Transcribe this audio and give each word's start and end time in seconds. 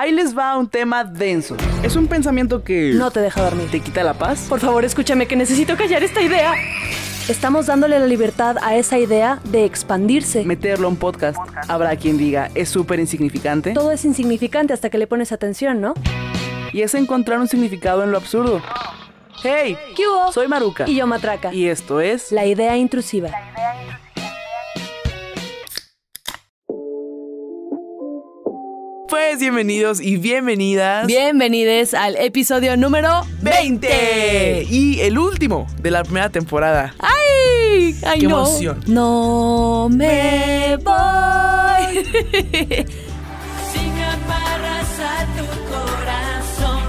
Ahí 0.00 0.12
les 0.12 0.38
va 0.38 0.56
un 0.56 0.68
tema 0.68 1.02
denso. 1.02 1.56
Es 1.82 1.96
un 1.96 2.06
pensamiento 2.06 2.62
que... 2.62 2.92
No 2.94 3.10
te 3.10 3.18
deja 3.18 3.42
dormir. 3.42 3.68
¿Te 3.68 3.80
quita 3.80 4.04
la 4.04 4.14
paz? 4.14 4.46
Por 4.48 4.60
favor, 4.60 4.84
escúchame 4.84 5.26
que 5.26 5.34
necesito 5.34 5.76
callar 5.76 6.04
esta 6.04 6.22
idea. 6.22 6.54
Estamos 7.28 7.66
dándole 7.66 7.98
la 7.98 8.06
libertad 8.06 8.58
a 8.62 8.76
esa 8.76 8.96
idea 8.96 9.40
de 9.46 9.64
expandirse. 9.64 10.44
Meterlo 10.44 10.86
a 10.86 10.90
un 10.90 10.96
podcast. 10.98 11.36
Habrá 11.66 11.96
quien 11.96 12.16
diga, 12.16 12.48
es 12.54 12.68
súper 12.68 13.00
insignificante. 13.00 13.72
Todo 13.72 13.90
es 13.90 14.04
insignificante 14.04 14.72
hasta 14.72 14.88
que 14.88 14.98
le 14.98 15.08
pones 15.08 15.32
atención, 15.32 15.80
¿no? 15.80 15.94
Y 16.72 16.82
es 16.82 16.94
encontrar 16.94 17.40
un 17.40 17.48
significado 17.48 18.04
en 18.04 18.12
lo 18.12 18.18
absurdo. 18.18 18.62
Hey, 19.42 19.76
¿Qué 19.96 20.06
hubo? 20.06 20.30
soy 20.30 20.46
Maruca. 20.46 20.88
Y 20.88 20.94
yo 20.94 21.08
Matraca. 21.08 21.52
Y 21.52 21.66
esto 21.66 22.00
es... 22.00 22.30
La 22.30 22.46
idea 22.46 22.76
intrusiva. 22.76 23.30
Bienvenidos 29.36 30.00
y 30.00 30.16
bienvenidas. 30.16 31.06
Bienvenidos 31.06 31.92
al 31.92 32.16
episodio 32.16 32.76
número 32.78 33.24
20 33.42 34.66
y 34.70 35.00
el 35.00 35.18
último 35.18 35.66
de 35.80 35.90
la 35.90 36.02
primera 36.02 36.30
temporada. 36.30 36.94
¡Ay! 36.98 37.94
¡Ay, 38.04 38.20
¡Qué 38.20 38.26
no! 38.26 38.40
emoción! 38.40 38.80
No 38.86 39.88
me 39.92 40.76
voy. 40.82 42.04
Sin 43.70 43.92
amarras 44.02 44.98
a 44.98 45.26
tu 45.36 45.44
corazón 45.70 46.80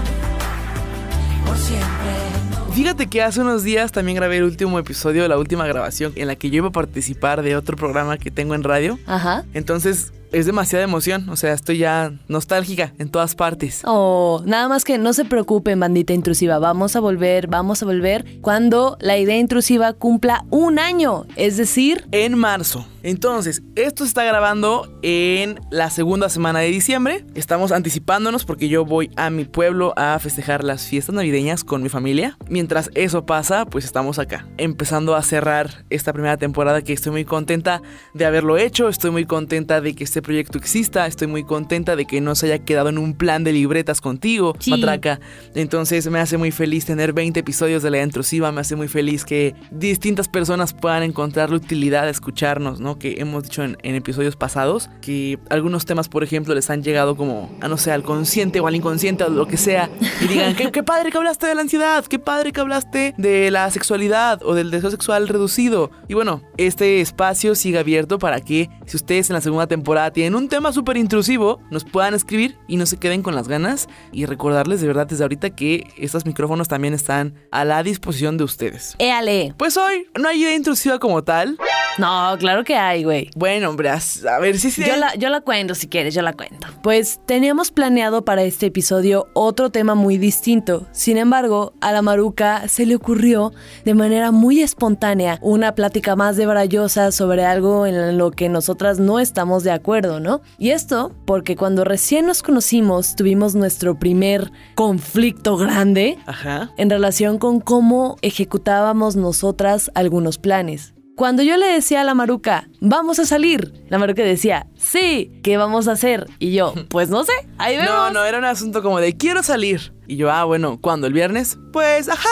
por 1.44 1.56
siempre. 1.58 2.74
Fíjate 2.74 3.06
que 3.08 3.22
hace 3.22 3.42
unos 3.42 3.62
días 3.62 3.92
también 3.92 4.16
grabé 4.16 4.38
el 4.38 4.44
último 4.44 4.78
episodio, 4.78 5.28
la 5.28 5.38
última 5.38 5.66
grabación 5.66 6.12
en 6.16 6.26
la 6.26 6.36
que 6.36 6.48
yo 6.48 6.56
iba 6.56 6.68
a 6.68 6.72
participar 6.72 7.42
de 7.42 7.54
otro 7.54 7.76
programa 7.76 8.16
que 8.16 8.30
tengo 8.30 8.54
en 8.54 8.64
radio. 8.64 8.98
Ajá. 9.06 9.44
Entonces 9.52 10.12
es 10.32 10.46
demasiada 10.46 10.84
emoción, 10.84 11.28
o 11.28 11.36
sea, 11.36 11.52
estoy 11.52 11.78
ya 11.78 12.12
nostálgica 12.28 12.92
en 12.98 13.10
todas 13.10 13.34
partes. 13.34 13.82
Oh, 13.84 14.42
nada 14.46 14.68
más 14.68 14.84
que 14.84 14.98
no 14.98 15.12
se 15.12 15.24
preocupen, 15.24 15.80
bandita 15.80 16.12
intrusiva. 16.12 16.58
Vamos 16.58 16.96
a 16.96 17.00
volver, 17.00 17.46
vamos 17.46 17.82
a 17.82 17.86
volver 17.86 18.40
cuando 18.40 18.96
la 19.00 19.18
idea 19.18 19.36
intrusiva 19.36 19.92
cumpla 19.92 20.44
un 20.50 20.78
año. 20.78 21.26
Es 21.36 21.56
decir, 21.56 22.06
En 22.12 22.38
marzo. 22.38 22.86
Entonces, 23.02 23.62
esto 23.76 24.04
se 24.04 24.08
está 24.08 24.24
grabando 24.24 24.86
en 25.02 25.58
la 25.70 25.88
segunda 25.88 26.28
semana 26.28 26.58
de 26.58 26.68
diciembre. 26.68 27.24
Estamos 27.34 27.72
anticipándonos 27.72 28.44
porque 28.44 28.68
yo 28.68 28.84
voy 28.84 29.10
a 29.16 29.30
mi 29.30 29.44
pueblo 29.44 29.94
a 29.96 30.18
festejar 30.18 30.64
las 30.64 30.86
fiestas 30.86 31.14
navideñas 31.14 31.64
con 31.64 31.82
mi 31.82 31.88
familia. 31.88 32.36
Mientras 32.48 32.90
eso 32.94 33.24
pasa, 33.24 33.64
pues 33.64 33.86
estamos 33.86 34.18
acá, 34.18 34.46
empezando 34.58 35.14
a 35.14 35.22
cerrar 35.22 35.84
esta 35.88 36.12
primera 36.12 36.36
temporada 36.36 36.82
que 36.82 36.92
estoy 36.92 37.12
muy 37.12 37.24
contenta 37.24 37.80
de 38.12 38.26
haberlo 38.26 38.58
hecho. 38.58 38.88
Estoy 38.88 39.10
muy 39.10 39.24
contenta 39.24 39.80
de 39.80 39.94
que 39.94 40.04
este 40.20 40.26
proyecto 40.26 40.58
exista. 40.58 41.06
Estoy 41.06 41.28
muy 41.28 41.44
contenta 41.44 41.96
de 41.96 42.04
que 42.04 42.20
no 42.20 42.34
se 42.34 42.46
haya 42.46 42.58
quedado 42.58 42.90
en 42.90 42.98
un 42.98 43.14
plan 43.14 43.42
de 43.42 43.52
libretas 43.54 44.02
contigo, 44.02 44.54
Sí. 44.58 44.70
Matraca. 44.70 45.18
Entonces 45.54 46.06
me 46.10 46.20
hace 46.20 46.36
muy 46.36 46.50
feliz 46.50 46.84
tener 46.84 47.14
20 47.14 47.40
episodios 47.40 47.82
de 47.82 47.90
la 47.90 48.02
intrusiva. 48.02 48.52
Me 48.52 48.60
hace 48.60 48.76
muy 48.76 48.86
feliz 48.86 49.24
que 49.24 49.54
distintas 49.70 50.28
personas 50.28 50.74
puedan 50.74 51.02
encontrar 51.04 51.48
la 51.48 51.56
utilidad 51.56 52.04
de 52.04 52.10
escucharnos, 52.10 52.80
¿no? 52.80 52.98
Que 52.98 53.14
hemos 53.18 53.44
dicho 53.44 53.64
en, 53.64 53.78
en 53.82 53.94
episodios 53.94 54.36
pasados. 54.36 54.90
Que 55.00 55.38
algunos 55.48 55.86
temas, 55.86 56.10
por 56.10 56.22
ejemplo, 56.22 56.54
les 56.54 56.68
han 56.68 56.82
llegado 56.82 57.16
como, 57.16 57.50
a 57.62 57.68
no 57.68 57.78
sé, 57.78 57.90
al 57.90 58.02
consciente 58.02 58.60
o 58.60 58.66
al 58.66 58.76
inconsciente 58.76 59.24
o 59.24 59.30
lo 59.30 59.46
que 59.46 59.56
sea. 59.56 59.88
Y 60.20 60.26
digan, 60.28 60.54
qué, 60.54 60.70
qué 60.70 60.82
padre 60.82 61.10
que 61.10 61.16
hablaste 61.16 61.46
de 61.46 61.54
la 61.54 61.62
ansiedad. 61.62 62.04
Qué 62.04 62.18
padre 62.18 62.52
que 62.52 62.60
hablaste 62.60 63.14
de 63.16 63.50
la 63.50 63.70
sexualidad 63.70 64.42
o 64.44 64.54
del 64.54 64.70
deseo 64.70 64.90
sexual 64.90 65.28
reducido. 65.28 65.90
Y 66.08 66.14
bueno, 66.14 66.42
este 66.58 67.00
espacio 67.00 67.54
sigue 67.54 67.78
abierto 67.78 68.18
para 68.18 68.42
que 68.42 68.68
si 68.84 68.98
ustedes 68.98 69.30
en 69.30 69.34
la 69.34 69.40
segunda 69.40 69.66
temporada 69.66 70.09
tienen 70.12 70.34
un 70.34 70.48
tema 70.48 70.72
súper 70.72 70.96
intrusivo, 70.96 71.60
nos 71.70 71.84
puedan 71.84 72.14
escribir 72.14 72.56
y 72.68 72.76
no 72.76 72.86
se 72.86 72.96
queden 72.96 73.22
con 73.22 73.34
las 73.34 73.48
ganas. 73.48 73.88
Y 74.12 74.26
recordarles 74.26 74.80
de 74.80 74.86
verdad 74.86 75.06
desde 75.06 75.24
ahorita 75.24 75.50
que 75.50 75.86
estos 75.96 76.26
micrófonos 76.26 76.68
también 76.68 76.94
están 76.94 77.34
a 77.50 77.64
la 77.64 77.82
disposición 77.82 78.36
de 78.36 78.44
ustedes. 78.44 78.94
éale. 78.98 79.54
Pues 79.56 79.76
hoy 79.76 80.06
no 80.18 80.28
hay 80.28 80.42
idea 80.42 80.54
intrusiva 80.54 80.98
como 80.98 81.22
tal. 81.22 81.56
No, 81.98 82.36
claro 82.38 82.64
que 82.64 82.76
hay, 82.76 83.04
güey. 83.04 83.30
Bueno, 83.36 83.68
hombre, 83.68 83.90
a 83.90 84.38
ver 84.38 84.58
si 84.58 84.70
sí. 84.70 84.84
Yo 84.86 84.96
la, 84.96 85.14
yo 85.16 85.28
la 85.28 85.40
cuento 85.40 85.74
si 85.74 85.88
quieres, 85.88 86.14
yo 86.14 86.22
la 86.22 86.32
cuento. 86.32 86.66
Pues 86.82 87.20
teníamos 87.26 87.70
planeado 87.70 88.24
para 88.24 88.42
este 88.42 88.66
episodio 88.66 89.28
otro 89.34 89.70
tema 89.70 89.94
muy 89.94 90.16
distinto. 90.16 90.86
Sin 90.92 91.16
embargo, 91.16 91.74
a 91.80 91.92
la 91.92 92.02
Maruca 92.02 92.68
se 92.68 92.86
le 92.86 92.94
ocurrió 92.94 93.52
de 93.84 93.94
manera 93.94 94.30
muy 94.30 94.62
espontánea 94.62 95.38
una 95.42 95.74
plática 95.74 96.16
más 96.16 96.36
debrayosa 96.36 97.12
sobre 97.12 97.44
algo 97.44 97.86
en 97.86 98.16
lo 98.16 98.30
que 98.30 98.48
nosotras 98.48 98.98
no 98.98 99.18
estamos 99.20 99.64
de 99.64 99.72
acuerdo, 99.72 99.99
¿no? 100.00 100.40
Y 100.58 100.70
esto 100.70 101.12
porque 101.26 101.56
cuando 101.56 101.84
recién 101.84 102.26
nos 102.26 102.42
conocimos 102.42 103.16
tuvimos 103.16 103.54
nuestro 103.54 103.98
primer 103.98 104.50
conflicto 104.74 105.56
grande 105.56 106.18
Ajá. 106.26 106.70
en 106.76 106.90
relación 106.90 107.38
con 107.38 107.60
cómo 107.60 108.16
ejecutábamos 108.22 109.16
nosotras 109.16 109.90
algunos 109.94 110.38
planes. 110.38 110.94
Cuando 111.16 111.42
yo 111.42 111.58
le 111.58 111.66
decía 111.66 112.00
a 112.00 112.04
la 112.04 112.14
Maruca, 112.14 112.68
vamos 112.80 113.18
a 113.18 113.26
salir, 113.26 113.84
la 113.90 113.98
Maruca 113.98 114.22
decía, 114.22 114.66
sí, 114.78 115.30
¿qué 115.42 115.58
vamos 115.58 115.86
a 115.86 115.92
hacer? 115.92 116.26
Y 116.38 116.54
yo, 116.54 116.72
pues 116.88 117.10
no 117.10 117.24
sé, 117.24 117.32
ahí 117.58 117.76
vemos. 117.76 117.92
No, 117.92 118.10
no, 118.10 118.24
era 118.24 118.38
un 118.38 118.46
asunto 118.46 118.82
como 118.82 119.00
de 119.00 119.14
quiero 119.14 119.42
salir. 119.42 119.92
Y 120.06 120.16
yo, 120.16 120.30
ah, 120.30 120.44
bueno, 120.44 120.80
¿cuándo? 120.80 121.06
¿El 121.06 121.12
viernes? 121.12 121.58
Pues, 121.74 122.08
ajá. 122.08 122.28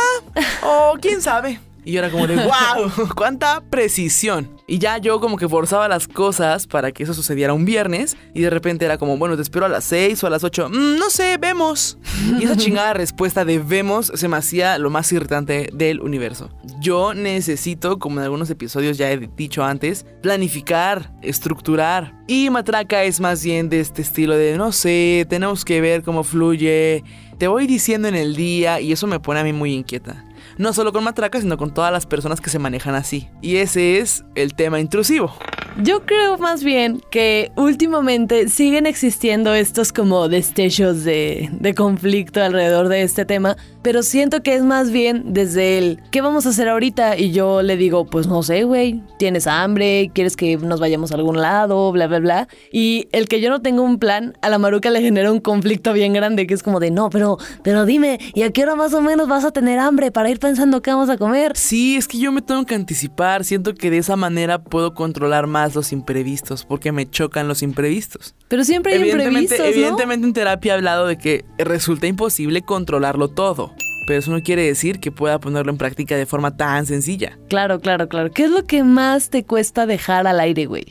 O 0.63 0.95
quién 1.01 1.21
sabe. 1.21 1.61
Y 1.89 1.93
yo 1.93 2.01
era 2.01 2.11
como 2.11 2.27
de, 2.27 2.37
wow, 2.45 3.09
cuánta 3.17 3.63
precisión. 3.63 4.51
Y 4.67 4.79
ya 4.79 4.99
yo 4.99 5.21
como 5.21 5.39
que 5.39 5.49
forzaba 5.49 5.89
las 5.89 6.07
cosas 6.07 6.67
para 6.67 6.93
que 6.93 7.05
eso 7.05 7.15
sucediera 7.15 7.55
un 7.55 7.65
viernes. 7.65 8.15
Y 8.35 8.43
de 8.43 8.51
repente 8.51 8.85
era 8.85 8.99
como, 8.99 9.17
bueno, 9.17 9.37
te 9.37 9.43
espero 9.43 9.65
a 9.65 9.71
las 9.71 9.85
6 9.85 10.23
o 10.23 10.27
a 10.27 10.31
las 10.31 10.45
8. 10.45 10.69
"Mm, 10.69 10.99
no 10.99 11.09
sé, 11.09 11.39
vemos. 11.39 11.97
Y 12.39 12.45
esa 12.45 12.59
chingada 12.59 12.93
respuesta 12.93 13.47
de 13.47 13.59
vemos 13.59 14.13
se 14.15 14.29
me 14.29 14.37
hacía 14.37 14.77
lo 14.77 14.91
más 14.91 15.11
irritante 15.13 15.71
del 15.73 16.03
universo. 16.03 16.51
Yo 16.79 17.15
necesito, 17.15 17.99
como 17.99 18.19
en 18.19 18.25
algunos 18.25 18.51
episodios 18.51 18.99
ya 18.99 19.11
he 19.11 19.17
dicho 19.35 19.65
antes, 19.65 20.05
planificar, 20.21 21.11
estructurar. 21.23 22.13
Y 22.27 22.51
Matraca 22.51 23.03
es 23.05 23.19
más 23.19 23.43
bien 23.43 23.71
de 23.71 23.81
este 23.81 24.03
estilo 24.03 24.37
de, 24.37 24.59
no 24.59 24.73
sé, 24.73 25.27
tenemos 25.31 25.65
que 25.65 25.81
ver 25.81 26.03
cómo 26.03 26.23
fluye. 26.23 27.03
Te 27.39 27.49
voy 27.49 27.67
diciendo 27.67 28.09
en 28.09 28.15
el 28.15 28.37
día 28.37 28.79
y 28.79 28.93
eso 28.93 29.07
me 29.07 29.21
pone 29.21 29.41
a 29.41 29.45
mí 29.45 29.55
muy 29.55 29.73
inquieta. 29.73 30.27
No 30.59 30.73
solo 30.73 30.93
con 30.93 31.05
Matraca, 31.05 31.41
sino 31.41 31.57
con 31.57 31.73
todas 31.73 31.93
las 31.93 32.05
personas 32.05 32.41
que 32.41 32.51
se 32.51 32.59
manejan 32.59 32.97
así. 32.97 33.29
Y 33.41 33.57
ese 33.57 33.99
es 33.99 34.25
el 34.35 34.55
tema 34.55 34.81
intrusivo. 34.81 35.33
Yo 35.81 36.05
creo 36.05 36.39
más 36.39 36.65
bien 36.65 37.01
que 37.09 37.53
últimamente 37.55 38.49
siguen 38.49 38.85
existiendo 38.85 39.55
estos 39.55 39.93
como 39.93 40.29
destellos 40.29 41.05
de, 41.05 41.51
de 41.53 41.75
conflicto 41.75 42.43
alrededor 42.43 42.89
de 42.89 43.03
este 43.03 43.25
tema, 43.25 43.57
pero 43.83 44.03
siento 44.03 44.43
que 44.43 44.57
es 44.57 44.65
más 44.65 44.91
bien 44.91 45.33
desde 45.33 45.79
el 45.79 46.01
¿qué 46.11 46.21
vamos 46.21 46.47
a 46.47 46.49
hacer 46.49 46.69
ahorita? 46.69 47.17
Y 47.17 47.31
yo 47.31 47.63
le 47.63 47.77
digo, 47.77 48.07
pues 48.07 48.27
no 48.27 48.43
sé, 48.43 48.65
güey, 48.65 49.01
tienes 49.21 49.47
hambre, 49.47 50.11
quieres 50.13 50.35
que 50.35 50.57
nos 50.57 50.81
vayamos 50.81 51.13
a 51.13 51.15
algún 51.15 51.41
lado, 51.41 51.93
bla, 51.93 52.09
bla, 52.09 52.19
bla. 52.19 52.49
Y 52.73 53.07
el 53.13 53.29
que 53.29 53.41
yo 53.41 53.49
no 53.49 53.63
tengo 53.63 53.83
un 53.83 54.01
plan, 54.01 54.37
a 54.43 54.49
la 54.49 54.59
maruca 54.59 54.91
le 54.91 55.01
genera 55.01 55.31
un 55.31 55.41
conflicto 55.41 55.93
bien 55.93 56.13
grande, 56.13 56.49
que 56.49 56.55
es 56.55 56.65
como 56.65 56.81
de, 56.81 56.91
no, 56.91 57.09
pero, 57.09 57.39
pero 57.63 57.87
dime, 57.87 58.19
¿y 58.35 58.43
a 58.43 58.51
qué 58.51 58.65
hora 58.65 58.75
más 58.75 58.95
o 58.95 59.01
menos 59.01 59.29
vas 59.29 59.45
a 59.45 59.53
tener 59.53 59.79
hambre 59.79 60.11
para 60.11 60.29
ir 60.29 60.41
pensando 60.49 60.81
qué 60.81 60.91
vamos 60.91 61.11
a 61.11 61.19
comer? 61.19 61.53
Sí, 61.57 61.97
es 61.97 62.09
que 62.09 62.19
yo 62.19 62.33
me 62.33 62.41
tengo 62.41 62.65
que 62.65 62.75
anticipar. 62.75 63.45
Siento 63.45 63.75
que 63.75 63.91
de 63.91 63.99
esa 63.99 64.17
manera 64.17 64.63
puedo 64.63 64.95
controlar 64.95 65.47
más 65.47 65.75
los 65.75 65.93
imprevistos, 65.93 66.65
porque 66.65 66.91
me 66.91 67.09
chocan 67.09 67.49
los 67.49 67.63
imprevistos. 67.63 68.35
Pero 68.49 68.65
siempre 68.65 68.95
hay 68.95 69.01
evidentemente, 69.01 69.41
imprevistos, 69.41 69.59
¿no? 69.59 69.73
evidentemente 69.73 70.27
en 70.27 70.33
terapia 70.33 70.73
he 70.73 70.77
hablado 70.77 71.07
de 71.07 71.19
que 71.19 71.45
resulta 71.59 72.07
imposible 72.07 72.63
controlarlo 72.63 73.29
todo. 73.29 73.75
Pero 74.07 74.21
eso 74.21 74.31
no 74.31 74.43
quiere 74.43 74.63
decir 74.63 75.01
que 75.01 75.13
pueda 75.13 75.39
ponerlo 75.39 75.71
en 75.71 75.77
práctica 75.77 76.17
de 76.17 76.25
forma 76.25 76.57
tan 76.57 76.87
sencilla. 76.87 77.39
Claro, 77.51 77.81
claro, 77.81 78.09
claro. 78.09 78.31
¿Qué 78.31 78.45
es 78.45 78.51
lo 78.51 78.65
que 78.65 78.83
más 78.85 79.29
te 79.29 79.45
cuesta 79.45 79.85
dejar 79.85 80.27
al 80.27 80.41
aire, 80.41 80.65
güey? 80.65 80.87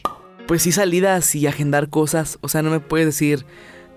Pues 0.45 0.61
sí, 0.61 0.71
salidas 0.71 1.33
y 1.33 1.47
agendar 1.47 1.89
cosas. 1.89 2.37
O 2.41 2.47
sea, 2.47 2.61
no 2.61 2.69
me 2.69 2.79
puedes 2.79 3.07
decir, 3.07 3.43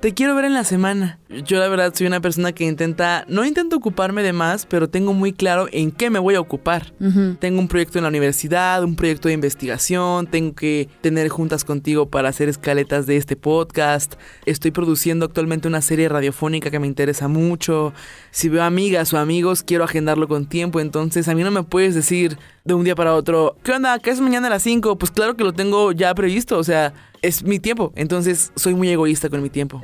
te 0.01 0.15
quiero 0.15 0.35
ver 0.35 0.47
en 0.47 0.55
la 0.55 0.65
semana. 0.65 1.19
Yo 1.29 1.59
la 1.59 1.69
verdad 1.69 1.93
soy 1.95 2.07
una 2.07 2.21
persona 2.21 2.53
que 2.53 2.65
intenta, 2.65 3.25
no 3.29 3.45
intento 3.45 3.77
ocuparme 3.77 4.23
de 4.23 4.33
más, 4.33 4.65
pero 4.65 4.89
tengo 4.89 5.13
muy 5.13 5.33
claro 5.33 5.69
en 5.71 5.93
qué 5.93 6.09
me 6.09 6.19
voy 6.19 6.35
a 6.35 6.41
ocupar. 6.41 6.93
Tengo 7.39 7.61
un 7.61 7.69
proyecto 7.69 7.99
en 7.99 8.05
la 8.05 8.09
universidad, 8.09 8.83
un 8.83 8.97
proyecto 8.97 9.29
de 9.29 9.35
investigación, 9.35 10.27
tengo 10.27 10.55
que 10.55 10.89
tener 11.03 11.29
juntas 11.29 11.65
contigo 11.65 12.09
para 12.09 12.31
hacer 12.31 12.49
escaletas 12.49 13.07
de 13.07 13.19
este 13.19 13.37
podcast. 13.37 14.15
Estoy 14.47 14.71
produciendo 14.71 15.27
actualmente 15.27 15.69
una 15.69 15.83
serie 15.83 16.09
radiofónica 16.09 16.71
que 16.71 16.81
me 16.81 16.87
interesa 16.87 17.29
mucho. 17.29 17.93
Si 18.31 18.49
veo 18.49 18.65
amigas 18.65 19.13
o 19.13 19.19
amigos, 19.19 19.63
quiero 19.63 19.85
agendarlo 19.85 20.29
con 20.29 20.47
tiempo, 20.47 20.81
entonces 20.81 21.29
a 21.29 21.35
mí 21.35 21.43
no 21.43 21.51
me 21.51 21.63
puedes 21.63 21.95
decir 21.95 22.39
de 22.65 22.75
un 22.75 22.85
día 22.85 22.95
para 22.95 23.15
otro, 23.15 23.57
¿qué 23.63 23.73
onda? 23.73 23.99
¿Qué 23.99 24.11
es 24.11 24.21
mañana 24.21 24.47
a 24.47 24.51
las 24.51 24.63
5? 24.63 24.97
Pues 24.97 25.11
claro 25.11 25.37
que 25.37 25.45
lo 25.45 25.53
tengo 25.53 25.93
ya 25.93 26.15
previsto, 26.15 26.59
o 26.59 26.65
sea, 26.65 26.93
es 27.23 27.43
mi 27.43 27.59
tiempo, 27.59 27.93
entonces 27.97 28.53
soy 28.57 28.75
muy 28.75 28.89
egoísta 28.89 29.29
con 29.29 29.43
mi 29.43 29.51
tiempo. 29.51 29.81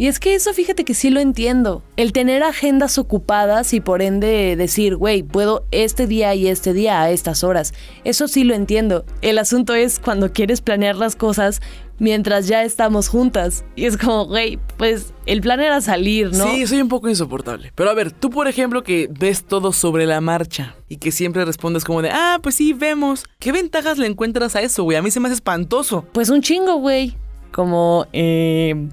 Y 0.00 0.06
es 0.06 0.18
que 0.18 0.34
eso 0.34 0.54
fíjate 0.54 0.86
que 0.86 0.94
sí 0.94 1.10
lo 1.10 1.20
entiendo. 1.20 1.82
El 1.98 2.14
tener 2.14 2.42
agendas 2.42 2.96
ocupadas 2.96 3.74
y 3.74 3.80
por 3.80 4.00
ende 4.00 4.56
decir, 4.56 4.96
güey, 4.96 5.22
puedo 5.22 5.66
este 5.72 6.06
día 6.06 6.34
y 6.34 6.48
este 6.48 6.72
día 6.72 7.02
a 7.02 7.10
estas 7.10 7.44
horas. 7.44 7.74
Eso 8.02 8.26
sí 8.26 8.44
lo 8.44 8.54
entiendo. 8.54 9.04
El 9.20 9.36
asunto 9.36 9.74
es 9.74 9.98
cuando 9.98 10.32
quieres 10.32 10.62
planear 10.62 10.96
las 10.96 11.16
cosas 11.16 11.60
mientras 11.98 12.48
ya 12.48 12.64
estamos 12.64 13.08
juntas. 13.08 13.62
Y 13.76 13.84
es 13.84 13.98
como, 13.98 14.24
güey, 14.24 14.58
pues 14.78 15.12
el 15.26 15.42
plan 15.42 15.60
era 15.60 15.82
salir, 15.82 16.32
¿no? 16.32 16.50
Sí, 16.50 16.66
soy 16.66 16.80
un 16.80 16.88
poco 16.88 17.10
insoportable. 17.10 17.70
Pero 17.74 17.90
a 17.90 17.94
ver, 17.94 18.10
tú 18.10 18.30
por 18.30 18.48
ejemplo 18.48 18.82
que 18.82 19.06
ves 19.10 19.44
todo 19.44 19.70
sobre 19.70 20.06
la 20.06 20.22
marcha 20.22 20.76
y 20.88 20.96
que 20.96 21.12
siempre 21.12 21.44
respondes 21.44 21.84
como 21.84 22.00
de, 22.00 22.08
ah, 22.08 22.38
pues 22.42 22.54
sí, 22.54 22.72
vemos. 22.72 23.24
¿Qué 23.38 23.52
ventajas 23.52 23.98
le 23.98 24.06
encuentras 24.06 24.56
a 24.56 24.62
eso, 24.62 24.82
güey? 24.82 24.96
A 24.96 25.02
mí 25.02 25.10
se 25.10 25.20
me 25.20 25.26
hace 25.26 25.34
espantoso. 25.34 26.06
Pues 26.12 26.30
un 26.30 26.40
chingo, 26.40 26.76
güey. 26.76 27.18
Como, 27.52 28.06
eh... 28.14 28.88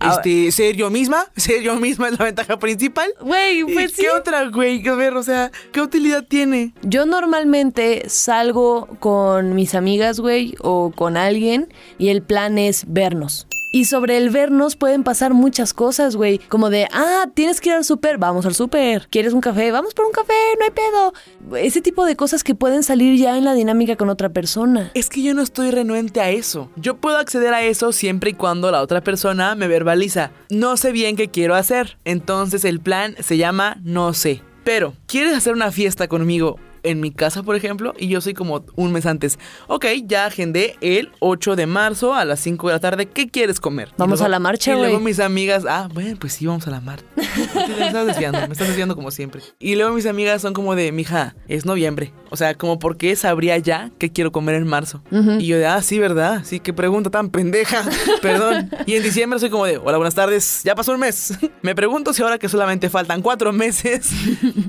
a- 0.00 0.10
Este, 0.16 0.50
ser 0.52 0.76
yo 0.76 0.90
misma, 0.90 1.26
ser 1.36 1.62
yo 1.62 1.76
misma 1.76 2.08
es 2.08 2.18
la 2.18 2.24
ventaja 2.24 2.58
principal. 2.58 3.08
Güey, 3.20 3.60
¿Y 3.60 3.64
pues 3.74 3.92
sí. 3.92 4.02
¿Qué 4.02 4.10
otra, 4.10 4.44
güey? 4.48 4.86
A 4.88 4.94
ver, 4.94 5.14
o 5.14 5.22
sea, 5.22 5.50
¿qué 5.72 5.80
utilidad 5.80 6.24
tiene? 6.28 6.72
Yo 6.82 7.06
normalmente 7.06 8.08
salgo 8.08 8.86
con 9.00 9.54
mis 9.54 9.74
amigas, 9.74 10.20
güey, 10.20 10.54
o 10.60 10.92
con 10.94 11.16
alguien, 11.16 11.72
y 11.98 12.08
el 12.08 12.22
plan 12.22 12.58
es 12.58 12.84
vernos. 12.88 13.46
Y 13.70 13.86
sobre 13.86 14.16
el 14.16 14.30
vernos 14.30 14.76
pueden 14.76 15.02
pasar 15.02 15.34
muchas 15.34 15.74
cosas, 15.74 16.16
güey. 16.16 16.38
Como 16.38 16.70
de, 16.70 16.88
ah, 16.92 17.26
tienes 17.34 17.60
que 17.60 17.70
ir 17.70 17.74
al 17.74 17.84
súper, 17.84 18.18
vamos 18.18 18.46
al 18.46 18.54
súper. 18.54 19.08
¿Quieres 19.10 19.32
un 19.32 19.40
café? 19.40 19.70
Vamos 19.70 19.94
por 19.94 20.06
un 20.06 20.12
café, 20.12 20.32
no 20.58 20.64
hay 20.64 20.70
pedo. 20.70 21.58
Ese 21.58 21.80
tipo 21.80 22.04
de 22.06 22.16
cosas 22.16 22.44
que 22.44 22.54
pueden 22.54 22.82
salir 22.82 23.18
ya 23.18 23.36
en 23.36 23.44
la 23.44 23.54
dinámica 23.54 23.96
con 23.96 24.08
otra 24.08 24.30
persona. 24.30 24.90
Es 24.94 25.08
que 25.08 25.22
yo 25.22 25.34
no 25.34 25.42
estoy 25.42 25.70
renuente 25.70 26.20
a 26.20 26.30
eso. 26.30 26.70
Yo 26.76 26.96
puedo 26.96 27.18
acceder 27.18 27.52
a 27.54 27.62
eso 27.62 27.92
siempre 27.92 28.30
y 28.30 28.34
cuando 28.34 28.70
la 28.70 28.82
otra 28.82 29.02
persona 29.02 29.54
me 29.54 29.68
verbaliza. 29.68 30.30
No 30.50 30.76
sé 30.76 30.92
bien 30.92 31.16
qué 31.16 31.28
quiero 31.28 31.54
hacer. 31.54 31.98
Entonces 32.04 32.64
el 32.64 32.80
plan 32.80 33.14
se 33.20 33.36
llama 33.36 33.78
no 33.82 34.14
sé. 34.14 34.42
Pero, 34.64 34.94
¿quieres 35.06 35.36
hacer 35.36 35.52
una 35.52 35.70
fiesta 35.70 36.08
conmigo? 36.08 36.58
En 36.86 37.00
mi 37.00 37.10
casa, 37.10 37.42
por 37.42 37.56
ejemplo, 37.56 37.94
y 37.98 38.08
yo 38.08 38.20
soy 38.20 38.32
como 38.34 38.64
un 38.76 38.92
mes 38.92 39.06
antes. 39.06 39.38
Ok, 39.66 39.86
ya 40.04 40.26
agendé 40.26 40.76
el 40.80 41.10
8 41.20 41.56
de 41.56 41.66
marzo 41.66 42.14
a 42.14 42.24
las 42.24 42.40
5 42.40 42.68
de 42.68 42.72
la 42.74 42.80
tarde. 42.80 43.06
¿Qué 43.06 43.28
quieres 43.28 43.60
comer? 43.60 43.88
Vamos 43.98 44.18
luego- 44.20 44.26
a 44.26 44.28
la 44.28 44.38
marcha, 44.38 44.72
Y 44.72 44.76
luego 44.76 44.94
güey. 44.94 45.04
mis 45.04 45.20
amigas, 45.20 45.64
ah, 45.68 45.88
bueno, 45.92 46.16
pues 46.20 46.34
sí, 46.34 46.46
vamos 46.46 46.66
a 46.66 46.70
la 46.70 46.80
marcha. 46.80 47.04
me 47.16 47.86
estás 47.86 48.06
desviando, 48.06 48.38
me 48.46 48.52
estás 48.52 48.68
desviando 48.68 48.94
como 48.94 49.10
siempre. 49.10 49.42
Y 49.58 49.74
luego 49.74 49.94
mis 49.94 50.06
amigas 50.06 50.42
son 50.42 50.54
como 50.54 50.74
de, 50.74 50.92
mija, 50.92 51.34
es 51.48 51.64
noviembre. 51.66 52.12
O 52.30 52.36
sea, 52.36 52.54
como 52.54 52.78
porque 52.78 53.14
sabría 53.16 53.56
ya 53.58 53.90
qué 53.98 54.10
quiero 54.12 54.32
comer 54.32 54.56
en 54.56 54.66
marzo. 54.66 55.02
Y 55.10 55.46
yo 55.46 55.58
de, 55.58 55.66
ah, 55.66 55.80
sí, 55.82 55.98
¿verdad? 55.98 56.42
Sí, 56.44 56.60
qué 56.60 56.72
pregunta 56.72 57.10
tan 57.10 57.30
pendeja. 57.30 57.84
Perdón. 58.22 58.70
Y 58.86 58.94
en 58.94 59.02
diciembre 59.02 59.38
soy 59.38 59.50
como 59.50 59.64
de, 59.66 59.78
hola, 59.78 59.96
buenas 59.96 60.14
tardes. 60.14 60.62
Ya 60.64 60.74
pasó 60.74 60.92
un 60.92 61.00
mes. 61.00 61.38
Me 61.62 61.74
pregunto 61.74 62.12
si 62.12 62.22
ahora 62.22 62.38
que 62.38 62.48
solamente 62.48 62.90
faltan 62.90 63.22
cuatro 63.22 63.52
meses, 63.52 64.10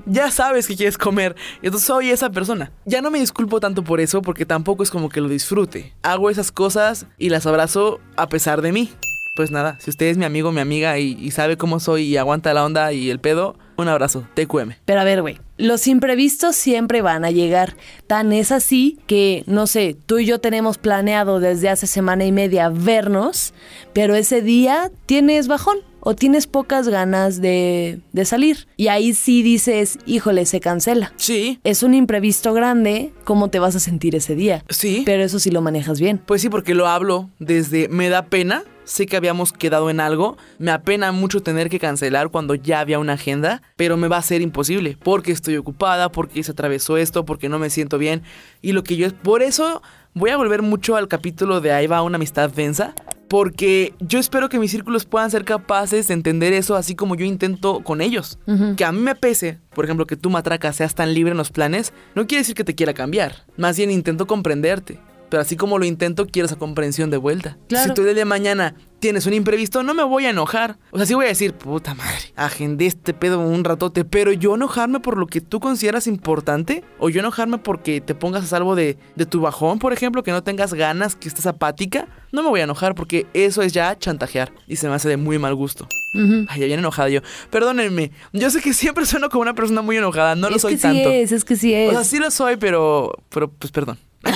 ya 0.06 0.32
sabes 0.32 0.68
qué 0.68 0.76
quieres 0.76 0.98
comer. 0.98 1.36
Y 1.62 1.68
entonces 1.68 1.90
soy 2.08 2.14
esa 2.14 2.30
persona. 2.30 2.72
Ya 2.86 3.02
no 3.02 3.12
me 3.12 3.20
disculpo 3.20 3.60
tanto 3.60 3.84
por 3.84 4.00
eso 4.00 4.22
porque 4.22 4.46
tampoco 4.46 4.84
es 4.84 4.92
como 4.92 5.10
que 5.10 5.22
lo 5.22 5.28
disfrute. 5.28 5.94
Hago 6.04 6.30
esas 6.30 6.52
cosas 6.52 7.06
y 7.18 7.30
las 7.30 7.46
abrazo 7.46 8.00
a 8.16 8.30
pesar 8.30 8.62
de 8.62 8.72
mí. 8.72 8.92
Pues 9.36 9.52
nada, 9.52 9.78
si 9.80 9.92
usted 9.92 10.08
es 10.08 10.18
mi 10.18 10.26
amigo, 10.26 10.52
mi 10.52 10.62
amiga 10.62 10.98
y, 10.98 11.30
sabe 11.30 11.58
cómo 11.58 11.80
soy 11.80 12.06
y 12.06 12.18
aguanta 12.18 12.56
la 12.56 12.66
onda 12.66 12.92
y 12.92 13.12
el 13.12 13.20
pedo, 13.20 13.56
un 13.76 13.88
abrazo, 13.88 14.28
TQM. 14.34 14.72
Pero 14.84 15.00
a 15.00 15.04
ver, 15.04 15.22
güey, 15.22 15.38
los 15.58 15.86
imprevistos 15.86 16.56
siempre 16.56 17.04
van 17.04 17.24
a 17.24 17.30
llegar. 17.30 17.76
Tan 18.08 18.34
es 18.34 18.52
así 18.52 18.98
que, 19.06 19.44
no 19.46 19.68
sé, 19.68 19.96
tú 20.08 20.18
y 20.18 20.26
yo 20.26 20.40
tenemos 20.40 20.80
planeado 20.80 21.40
desde 21.40 21.70
hace 21.70 21.86
semana 21.86 22.26
y 22.26 22.32
media 22.32 22.70
vernos, 22.70 23.54
pero 23.94 24.16
ese 24.16 24.42
día 24.42 24.90
tienes 25.06 25.48
bajón 25.48 25.78
o 26.10 26.16
tienes 26.16 26.48
pocas 26.48 26.88
ganas 26.88 27.42
de, 27.42 28.00
de 28.14 28.24
salir. 28.24 28.66
Y 28.78 28.88
ahí 28.88 29.14
sí 29.14 29.44
dices, 29.44 30.00
híjole, 30.06 30.46
se 30.46 30.62
cancela. 30.62 31.12
Sí, 31.18 31.60
Es 31.66 31.84
un 31.84 31.94
imprevisto 31.94 32.54
grande, 32.54 33.12
¿cómo 33.26 33.50
te 33.50 33.60
vas 33.60 33.76
a 33.76 33.82
sentir 33.82 34.16
ese 34.16 34.34
día? 34.34 34.64
sí. 34.70 35.04
Pero 35.06 35.22
eso 35.24 35.38
sí 35.38 35.52
lo 35.52 35.62
manejas 35.62 36.00
bien. 36.00 36.22
Pues 36.26 36.42
sí, 36.42 36.48
porque 36.48 36.76
lo 36.76 36.88
hablo 36.88 37.30
desde 37.40 37.90
me 37.90 38.08
da 38.08 38.28
pena. 38.28 38.64
Sé 38.86 39.06
que 39.06 39.18
habíamos 39.18 39.52
quedado 39.52 39.90
en 39.90 40.00
algo. 40.00 40.38
Me 40.60 40.72
apena 40.72 41.12
mucho 41.12 41.44
tener 41.44 41.70
que 41.70 41.78
cancelar 41.78 42.30
cuando 42.30 42.56
ya 42.56 42.80
había 42.80 43.00
una 43.00 43.14
agenda, 43.14 43.62
pero 43.76 43.98
me 43.98 44.08
va 44.08 44.16
a 44.16 44.22
ser 44.22 44.42
imposible 44.42 44.98
porque 45.04 45.34
estoy 45.34 45.58
ocupada, 45.58 46.10
porque 46.10 46.42
se 46.42 46.54
atravesó 46.54 46.96
esto, 46.96 47.26
porque 47.26 47.50
no 47.50 47.60
me 47.60 47.70
siento 47.70 47.98
bien. 47.98 48.22
Y 48.62 48.72
lo 48.72 48.84
que 48.84 48.96
yo 48.96 49.08
es. 49.08 49.12
Por 49.12 49.42
eso 49.42 49.82
voy 50.14 50.30
a 50.30 50.38
volver 50.38 50.62
mucho 50.62 50.96
al 50.96 51.10
capítulo 51.10 51.60
de 51.60 51.74
Ahí 51.74 51.88
va 51.88 52.02
una 52.02 52.16
amistad 52.16 52.50
densa. 52.50 52.96
Porque 53.28 53.94
yo 54.00 54.20
espero 54.20 54.50
que 54.50 54.60
mis 54.60 54.72
círculos 54.72 55.06
puedan 55.06 55.30
ser 55.32 55.44
capaces 55.44 56.08
de 56.08 56.14
entender 56.14 56.54
eso 56.54 56.76
así 56.76 56.96
como 56.96 57.16
yo 57.16 57.26
intento 57.26 57.82
con 57.82 58.02
ellos. 58.02 58.40
Que 58.78 58.86
a 58.86 58.92
mí 58.92 59.00
me 59.00 59.16
pese, 59.16 59.60
por 59.74 59.86
ejemplo, 59.86 60.08
que 60.08 60.16
tú, 60.16 60.30
matraca, 60.30 60.72
seas 60.74 60.96
tan 60.96 61.14
libre 61.14 61.32
en 61.32 61.38
los 61.38 61.52
planes, 61.52 61.94
no 62.16 62.26
quiere 62.26 62.42
decir 62.42 62.56
que 62.56 62.64
te 62.64 62.76
quiera 62.76 62.94
cambiar. 62.94 63.46
Más 63.58 63.78
bien 63.78 63.92
intento 63.92 64.28
comprenderte. 64.28 65.00
Pero 65.30 65.42
así 65.42 65.58
como 65.58 65.78
lo 65.78 65.86
intento, 65.86 66.26
quiero 66.26 66.46
esa 66.46 66.56
comprensión 66.56 67.10
de 67.10 67.18
vuelta. 67.18 67.58
Claro. 67.68 67.90
Si 67.90 67.94
tú 67.94 68.02
el 68.02 68.08
día 68.08 68.16
de 68.16 68.26
mañana 68.26 68.76
tienes 69.00 69.26
un 69.26 69.34
imprevisto, 69.34 69.84
no 69.84 69.94
me 69.94 70.04
voy 70.04 70.26
a 70.26 70.32
enojar. 70.32 70.78
O 70.92 70.98
sea, 70.98 71.06
sí 71.06 71.14
voy 71.14 71.26
a 71.26 71.30
decir, 71.30 71.54
puta 71.54 71.94
madre, 71.94 72.34
agendé 72.36 72.86
este 72.88 73.14
pedo 73.14 73.40
un 73.40 73.64
ratote, 73.64 74.06
pero 74.06 74.32
yo 74.32 74.56
enojarme 74.56 75.00
por 75.00 75.18
lo 75.18 75.28
que 75.28 75.42
tú 75.42 75.60
consideras 75.60 76.08
importante, 76.08 76.84
o 77.00 77.10
yo 77.10 77.20
enojarme 77.20 77.58
porque 77.58 78.02
te 78.02 78.16
pongas 78.16 78.44
a 78.44 78.48
salvo 78.48 78.76
de, 78.76 78.98
de 79.16 79.26
tu 79.26 79.42
bajón, 79.42 79.80
por 79.80 79.94
ejemplo, 79.94 80.24
que 80.24 80.32
no 80.32 80.44
tengas 80.44 80.74
ganas, 80.74 81.16
que 81.16 81.28
estés 81.28 81.46
apática, 81.46 82.08
no 82.32 82.44
me 82.44 82.50
voy 82.50 82.60
a 82.60 82.64
enojar 82.66 82.96
porque 82.96 83.26
eso 83.34 83.62
es 83.62 83.72
ya 83.74 83.98
chantajear 83.98 84.52
y 84.68 84.76
se 84.76 84.88
me 84.90 84.96
hace 84.96 85.10
de 85.10 85.18
muy 85.18 85.40
mal 85.40 85.56
gusto. 85.56 85.88
Ujú. 86.14 86.46
Ay, 86.50 86.62
ya 86.62 86.66
bien 86.66 86.80
enojada 86.80 87.10
yo. 87.10 87.22
Perdónenme, 87.50 88.12
yo 88.34 88.50
sé 88.50 88.62
que 88.62 88.74
siempre 88.74 89.06
sueno 89.06 89.30
como 89.30 89.44
una 89.44 89.54
persona 89.54 89.82
muy 89.82 89.98
enojada, 89.98 90.36
no 90.36 90.50
lo 90.50 90.56
es 90.58 90.62
soy 90.62 90.76
que 90.76 90.82
tanto. 90.82 91.10
sí 91.10 91.16
es, 91.16 91.32
es 91.32 91.46
que 91.46 91.56
sí 91.56 91.74
es. 91.74 91.90
O 91.90 91.92
sea, 91.94 92.04
sí 92.04 92.18
lo 92.18 92.32
soy, 92.32 92.58
pero, 92.58 93.14
pero 93.30 93.50
pues 93.50 93.72
perdón. 93.72 93.98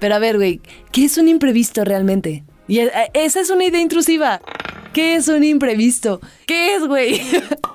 Pero 0.00 0.14
a 0.14 0.18
ver, 0.18 0.36
güey, 0.36 0.60
¿qué 0.92 1.04
es 1.04 1.16
un 1.18 1.28
imprevisto 1.28 1.84
realmente? 1.84 2.44
Y 2.68 2.80
eh, 2.80 2.92
esa 3.14 3.40
es 3.40 3.50
una 3.50 3.64
idea 3.64 3.80
intrusiva. 3.80 4.40
¿Qué 4.92 5.16
es 5.16 5.28
un 5.28 5.42
imprevisto? 5.42 6.20
¿Qué 6.46 6.76
es, 6.76 6.86
güey? 6.86 7.20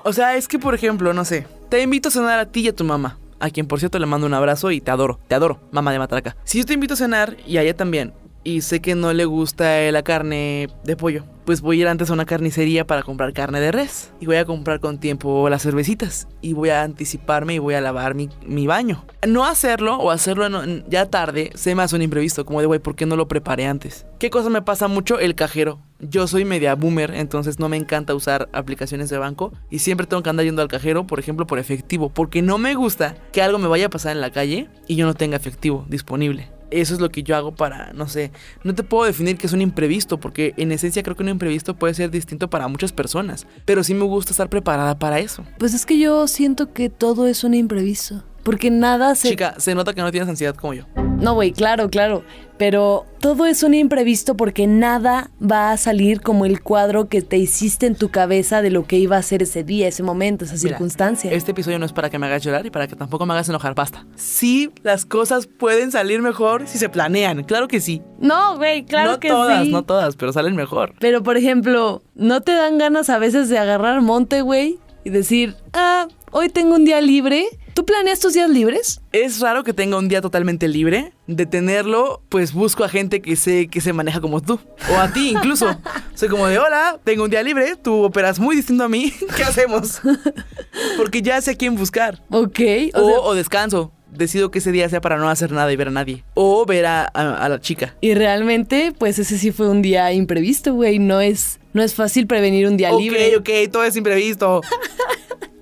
O 0.06 0.12
sea, 0.12 0.36
es 0.36 0.48
que, 0.48 0.58
por 0.58 0.74
ejemplo, 0.74 1.14
no 1.14 1.24
sé, 1.24 1.46
te 1.70 1.80
invito 1.80 2.08
a 2.08 2.12
cenar 2.12 2.38
a 2.38 2.44
ti 2.44 2.60
y 2.60 2.68
a 2.68 2.74
tu 2.74 2.84
mamá, 2.84 3.18
a 3.40 3.48
quien 3.48 3.66
por 3.66 3.78
cierto 3.78 3.98
le 3.98 4.04
mando 4.04 4.26
un 4.26 4.34
abrazo 4.34 4.70
y 4.70 4.82
te 4.82 4.90
adoro, 4.90 5.18
te 5.28 5.34
adoro, 5.34 5.60
mamá 5.72 5.92
de 5.92 5.98
matraca. 5.98 6.36
Si 6.44 6.58
yo 6.58 6.66
te 6.66 6.74
invito 6.74 6.92
a 6.92 6.98
cenar 6.98 7.38
y 7.46 7.56
a 7.56 7.62
ella 7.62 7.74
también, 7.74 8.12
y 8.44 8.60
sé 8.60 8.80
que 8.80 8.94
no 8.94 9.12
le 9.12 9.24
gusta 9.24 9.80
la 9.90 10.02
carne 10.02 10.68
de 10.84 10.96
pollo, 10.96 11.24
pues 11.44 11.60
voy 11.60 11.78
a 11.78 11.80
ir 11.82 11.88
antes 11.88 12.10
a 12.10 12.12
una 12.12 12.24
carnicería 12.26 12.86
para 12.86 13.02
comprar 13.02 13.32
carne 13.32 13.60
de 13.60 13.72
res. 13.72 14.12
Y 14.20 14.26
voy 14.26 14.36
a 14.36 14.44
comprar 14.44 14.80
con 14.80 14.98
tiempo 14.98 15.48
las 15.48 15.62
cervecitas. 15.62 16.28
Y 16.40 16.52
voy 16.52 16.70
a 16.70 16.82
anticiparme 16.82 17.54
y 17.54 17.58
voy 17.58 17.74
a 17.74 17.80
lavar 17.80 18.14
mi, 18.14 18.66
baño. 18.66 19.04
No 19.26 19.44
hacerlo 19.44 19.96
o 19.96 20.10
hacerlo 20.10 20.48
ya 20.88 21.06
tarde 21.10 21.50
se 21.54 21.74
me 21.74 21.82
hace 21.82 21.96
un 21.96 22.02
imprevisto. 22.02 22.44
Como 22.44 22.60
de, 22.60 22.66
güey, 22.66 22.80
¿por 22.80 22.96
qué 22.96 23.06
no 23.06 23.16
lo 23.16 23.28
preparé 23.28 23.66
antes? 23.66 24.06
¿Qué 24.18 24.30
cosa 24.30 24.50
me 24.50 24.62
pasa 24.62 24.88
mucho? 24.88 25.18
El 25.18 25.34
cajero. 25.34 25.80
Yo 26.00 26.26
soy 26.26 26.44
media 26.44 26.74
boomer, 26.74 27.14
entonces 27.14 27.58
no 27.58 27.68
me 27.68 27.76
encanta 27.76 28.14
usar 28.14 28.48
aplicaciones 28.52 29.08
de 29.08 29.18
banco. 29.18 29.52
Y 29.70 29.78
siempre 29.78 30.06
tengo 30.06 30.22
que 30.22 30.30
andar 30.30 30.44
yendo 30.44 30.62
al 30.62 30.68
cajero, 30.68 31.06
por 31.06 31.18
ejemplo, 31.18 31.46
por 31.46 31.58
efectivo. 31.58 32.10
Porque 32.10 32.42
no 32.42 32.58
me 32.58 32.74
gusta 32.74 33.16
que 33.32 33.42
algo 33.42 33.58
me 33.58 33.68
vaya 33.68 33.86
a 33.86 33.90
pasar 33.90 34.12
en 34.12 34.20
la 34.20 34.30
calle 34.30 34.68
y 34.86 34.96
yo 34.96 35.06
no 35.06 35.14
tenga 35.14 35.36
efectivo 35.36 35.86
disponible. 35.88 36.53
Eso 36.74 36.92
es 36.92 37.00
lo 37.00 37.08
que 37.10 37.22
yo 37.22 37.36
hago 37.36 37.54
para, 37.54 37.92
no 37.92 38.08
sé, 38.08 38.32
no 38.64 38.74
te 38.74 38.82
puedo 38.82 39.04
definir 39.04 39.38
que 39.38 39.46
es 39.46 39.52
un 39.52 39.60
imprevisto, 39.60 40.18
porque 40.18 40.54
en 40.56 40.72
esencia 40.72 41.04
creo 41.04 41.14
que 41.14 41.22
un 41.22 41.28
imprevisto 41.28 41.76
puede 41.76 41.94
ser 41.94 42.10
distinto 42.10 42.50
para 42.50 42.66
muchas 42.66 42.92
personas, 42.92 43.46
pero 43.64 43.84
sí 43.84 43.94
me 43.94 44.04
gusta 44.04 44.32
estar 44.32 44.48
preparada 44.48 44.98
para 44.98 45.20
eso. 45.20 45.44
Pues 45.58 45.72
es 45.72 45.86
que 45.86 45.98
yo 45.98 46.26
siento 46.26 46.72
que 46.72 46.90
todo 46.90 47.28
es 47.28 47.44
un 47.44 47.54
imprevisto. 47.54 48.24
Porque 48.42 48.70
nada 48.70 49.14
se... 49.14 49.30
Chica, 49.30 49.54
se 49.58 49.74
nota 49.74 49.94
que 49.94 50.02
no 50.02 50.10
tienes 50.10 50.28
ansiedad 50.28 50.54
como 50.56 50.74
yo. 50.74 50.84
No, 51.24 51.34
güey, 51.34 51.52
claro, 51.52 51.88
claro. 51.88 52.22
Pero 52.56 53.04
todo 53.18 53.46
es 53.46 53.62
un 53.62 53.74
imprevisto 53.74 54.36
porque 54.36 54.66
nada 54.66 55.30
va 55.42 55.72
a 55.72 55.76
salir 55.76 56.20
como 56.20 56.44
el 56.44 56.62
cuadro 56.62 57.08
que 57.08 57.20
te 57.20 57.36
hiciste 57.36 57.86
en 57.86 57.96
tu 57.96 58.10
cabeza 58.10 58.62
de 58.62 58.70
lo 58.70 58.86
que 58.86 58.96
iba 58.96 59.16
a 59.16 59.22
ser 59.22 59.42
ese 59.42 59.64
día, 59.64 59.88
ese 59.88 60.04
momento, 60.04 60.44
esa 60.44 60.54
Mira, 60.54 60.68
circunstancia. 60.68 61.32
Este 61.32 61.50
episodio 61.50 61.80
no 61.80 61.86
es 61.86 61.92
para 61.92 62.10
que 62.10 62.18
me 62.18 62.26
hagas 62.26 62.44
llorar 62.44 62.64
y 62.64 62.70
para 62.70 62.86
que 62.86 62.94
tampoco 62.94 63.26
me 63.26 63.32
hagas 63.32 63.48
enojar, 63.48 63.74
basta. 63.74 64.06
Sí, 64.14 64.70
las 64.82 65.04
cosas 65.04 65.48
pueden 65.48 65.90
salir 65.90 66.22
mejor 66.22 66.68
si 66.68 66.78
se 66.78 66.88
planean, 66.88 67.42
claro 67.42 67.66
que 67.66 67.80
sí. 67.80 68.02
No, 68.20 68.56
güey, 68.56 68.84
claro 68.84 69.12
no 69.12 69.20
que 69.20 69.28
todas, 69.28 69.64
sí. 69.64 69.72
no 69.72 69.82
todas, 69.82 70.14
pero 70.14 70.32
salen 70.32 70.54
mejor. 70.54 70.94
Pero, 71.00 71.24
por 71.24 71.36
ejemplo, 71.36 72.02
¿no 72.14 72.42
te 72.42 72.52
dan 72.52 72.78
ganas 72.78 73.10
a 73.10 73.18
veces 73.18 73.48
de 73.48 73.58
agarrar 73.58 74.00
monte, 74.00 74.42
güey? 74.42 74.78
Y 75.02 75.10
decir, 75.10 75.56
ah, 75.72 76.06
hoy 76.34 76.48
tengo 76.50 76.74
un 76.74 76.84
día 76.84 77.00
libre. 77.00 77.46
¿Tú 77.74 77.84
planeas 77.84 78.20
tus 78.20 78.34
días 78.34 78.48
libres? 78.48 79.00
Es 79.10 79.40
raro 79.40 79.64
que 79.64 79.72
tenga 79.72 79.96
un 79.98 80.06
día 80.08 80.20
totalmente 80.20 80.68
libre. 80.68 81.12
De 81.26 81.44
tenerlo, 81.46 82.22
pues 82.28 82.52
busco 82.52 82.84
a 82.84 82.88
gente 82.88 83.20
que 83.20 83.34
sé 83.34 83.66
que 83.66 83.80
se 83.80 83.92
maneja 83.92 84.20
como 84.20 84.40
tú. 84.40 84.60
O 84.92 84.96
a 84.98 85.12
ti 85.12 85.30
incluso. 85.30 85.76
Soy 86.14 86.28
como 86.28 86.46
de, 86.46 86.58
hola, 86.60 87.00
tengo 87.02 87.24
un 87.24 87.30
día 87.30 87.42
libre, 87.42 87.74
tú 87.74 88.04
operas 88.04 88.38
muy 88.38 88.54
distinto 88.54 88.84
a 88.84 88.88
mí. 88.88 89.12
¿Qué 89.36 89.42
hacemos? 89.42 90.00
Porque 90.96 91.22
ya 91.22 91.40
sé 91.40 91.52
a 91.52 91.54
quién 91.56 91.74
buscar. 91.74 92.20
Ok. 92.30 92.60
O, 92.94 93.00
O 93.00 93.06
sea, 93.08 93.18
o 93.20 93.34
descanso. 93.34 93.90
decido 94.12 94.52
que 94.52 94.60
ese 94.60 94.70
día 94.70 94.88
sea 94.88 95.00
para 95.00 95.16
no 95.16 95.28
hacer 95.28 95.50
nada 95.50 95.72
y 95.72 95.76
ver 95.76 95.88
a 95.88 95.92
nadie. 95.92 96.22
O 96.34 96.64
ver 96.66 96.86
a, 96.86 97.02
a- 97.12 97.44
a 97.44 97.48
la 97.48 97.60
chica. 97.60 97.96
Y 98.00 98.14
realmente, 98.14 98.92
pues 98.96 99.18
ese 99.18 99.36
sí 99.38 99.50
fue 99.50 99.68
un 99.68 99.82
día 99.82 100.12
imprevisto, 100.12 100.74
güey. 100.74 101.00
No 101.00 101.20
es, 101.20 101.58
no 101.72 101.82
es 101.82 101.94
fácil 101.94 102.28
prevenir 102.28 102.68
un 102.68 102.76
día 102.76 102.92
Ok, 102.92 103.00
libre. 103.00 103.36
ok, 103.36 103.48
todo 103.72 103.82
es 103.82 103.96
imprevisto. 103.96 104.60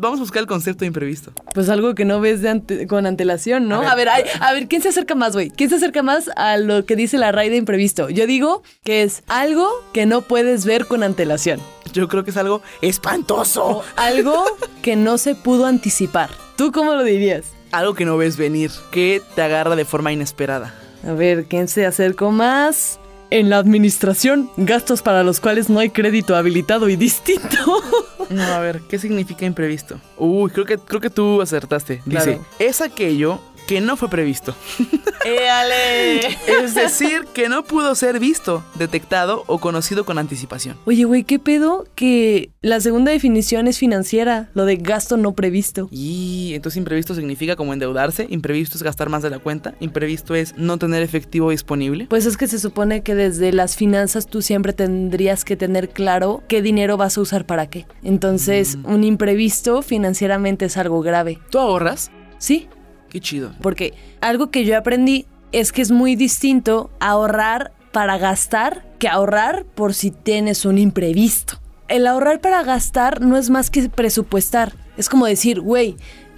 Vamos 0.03 0.19
a 0.19 0.23
buscar 0.25 0.41
el 0.41 0.49
concepto 0.49 0.81
de 0.81 0.87
imprevisto. 0.89 1.33
Pues 1.55 1.69
algo 1.69 1.95
que 1.95 2.05
no 2.05 2.21
ves 2.21 2.43
de 2.43 2.49
ante- 2.51 2.87
con 2.89 3.07
antelación, 3.07 3.69
¿no? 3.69 3.83
A 3.83 3.93
A 3.93 3.95
ver. 3.95 4.09
ver, 4.09 4.09
ay, 4.09 4.25
a 4.41 4.53
ver, 4.53 4.67
¿quién 4.67 4.83
se 4.83 4.89
acerca 4.89 5.15
más, 5.15 5.33
güey? 5.33 5.51
¿Quién 5.51 5.71
se 5.71 5.77
acerca 5.77 6.03
más 6.03 6.29
a 6.35 6.57
lo 6.57 6.85
que 6.85 6.97
dice 6.97 7.19
la 7.19 7.31
RAI 7.31 7.51
de 7.51 7.57
imprevisto? 7.57 8.11
Yo 8.11 8.27
digo 8.27 8.65
que 8.83 9.05
es 9.05 9.23
algo 9.29 9.71
que 9.93 10.05
no 10.05 10.23
puedes 10.23 10.65
ver 10.65 10.87
con 10.87 11.05
antelación. 11.05 11.61
Yo 11.93 12.09
creo 12.09 12.25
que 12.25 12.31
es 12.33 12.37
algo 12.37 12.63
espantoso. 12.81 13.65
O 13.65 13.85
algo 13.95 14.45
que 14.83 14.97
no 14.97 15.19
se 15.19 15.37
pudo 15.37 15.67
anticipar. 15.67 16.31
¿Tú 16.57 16.73
cómo 16.73 16.95
lo 16.95 17.05
dirías? 17.05 17.45
Algo 17.71 17.95
que 17.95 18.05
no 18.05 18.17
ves 18.17 18.37
venir, 18.37 18.73
que 18.91 19.23
te 19.37 19.43
agarra 19.43 19.77
de 19.77 19.85
forma 19.85 20.11
inesperada. 20.13 20.75
A 21.07 21.13
ver, 21.13 21.45
¿quién 21.45 21.69
se 21.69 21.87
acercó 21.87 22.33
más? 22.33 22.99
En 23.35 23.49
la 23.49 23.57
administración, 23.57 24.51
gastos 24.59 25.01
para 25.01 25.23
los 25.23 25.41
cuales 25.41 25.71
no 25.71 25.79
hay 25.79 25.89
crédito 25.89 26.37
habilitado 26.37 26.89
y 26.91 26.97
distinto. 26.97 27.57
No, 28.31 28.43
a 28.45 28.61
ver, 28.61 28.81
¿qué 28.89 28.99
significa 28.99 29.45
imprevisto? 29.45 30.01
Uy, 30.17 30.51
creo 30.51 30.65
que, 30.65 30.79
creo 30.79 31.01
que 31.03 31.11
tú 31.11 31.43
acertaste. 31.43 32.01
Dice, 32.07 32.23
Claro. 32.25 32.47
es 32.59 32.81
aquello 32.81 33.41
que 33.73 33.81
no 33.81 33.97
fue 33.97 34.11
previsto. 34.11 34.55
¡Éale! 35.25 36.27
Es 36.63 36.75
decir, 36.75 37.25
que 37.33 37.49
no 37.49 37.65
pudo 37.65 37.95
ser 37.95 38.21
visto, 38.21 38.63
detectado 38.75 39.45
o 39.47 39.61
conocido 39.61 40.05
con 40.05 40.19
anticipación. 40.19 40.77
Oye, 40.85 41.05
güey, 41.05 41.25
¿qué 41.25 41.39
pedo? 41.39 41.87
Que 41.95 42.51
la 42.61 42.81
segunda 42.81 43.13
definición 43.13 43.69
es 43.69 43.79
financiera, 43.79 44.51
lo 44.53 44.67
de 44.67 44.77
gasto 44.77 45.17
no 45.17 45.33
previsto. 45.33 45.89
Y 45.91 46.53
entonces 46.53 46.77
imprevisto 46.77 47.15
significa 47.15 47.57
como 47.57 47.73
endeudarse, 47.73 48.27
imprevisto 48.29 48.77
es 48.77 48.83
gastar 48.83 49.09
más 49.09 49.23
de 49.23 49.31
la 49.31 49.39
cuenta, 49.39 49.73
imprevisto 49.81 50.35
es 50.35 50.55
no 50.59 50.77
tener 50.77 51.03
efectivo 51.03 51.49
disponible. 51.49 52.09
Pues 52.11 52.27
es 52.27 52.37
que 52.37 52.49
se 52.49 52.59
supone 52.59 53.03
que 53.03 53.15
desde 53.15 53.53
las 53.53 53.75
finanzas 53.75 54.27
tú 54.27 54.43
siempre 54.43 54.75
tendrías 54.75 55.47
que 55.47 55.57
tener 55.57 55.89
claro 55.89 56.43
qué 56.47 56.61
dinero 56.61 56.99
vas 56.99 57.17
a 57.17 57.23
usar 57.23 57.47
para 57.47 57.69
qué. 57.69 57.87
Entonces, 58.03 58.77
un 58.85 59.03
imprevisto 59.03 59.81
financieramente 59.81 60.67
es 60.67 60.77
algo 60.77 61.01
grave. 61.01 61.39
¿Tú 61.49 61.59
ahorras? 61.59 62.11
Sí, 62.37 62.69
Qué 63.13 63.21
chido. 63.21 63.53
porque 63.61 63.93
algo 64.23 64.51
que 64.51 64.65
yo 64.65 64.77
aprendí 64.79 65.27
es 65.53 65.71
que 65.71 65.83
es 65.83 65.91
muy 65.91 66.17
distinto 66.17 66.91
ahorrar 66.99 67.73
para 67.93 68.17
gastar 68.17 68.87
que 68.99 69.07
ahorrar 69.07 69.67
por 69.67 69.93
si 69.93 70.11
tienes 70.11 70.65
un 70.65 70.79
imprevisto. 70.79 71.61
El 71.89 72.07
ahorrar 72.07 72.41
para 72.41 72.63
gastar 72.63 73.21
no 73.21 73.37
es 73.37 73.51
más 73.51 73.69
que 73.69 73.91
presupuestar. 73.91 74.73
Es 74.97 75.11
como 75.11 75.27
decir, 75.27 75.61
güey, 75.61 75.97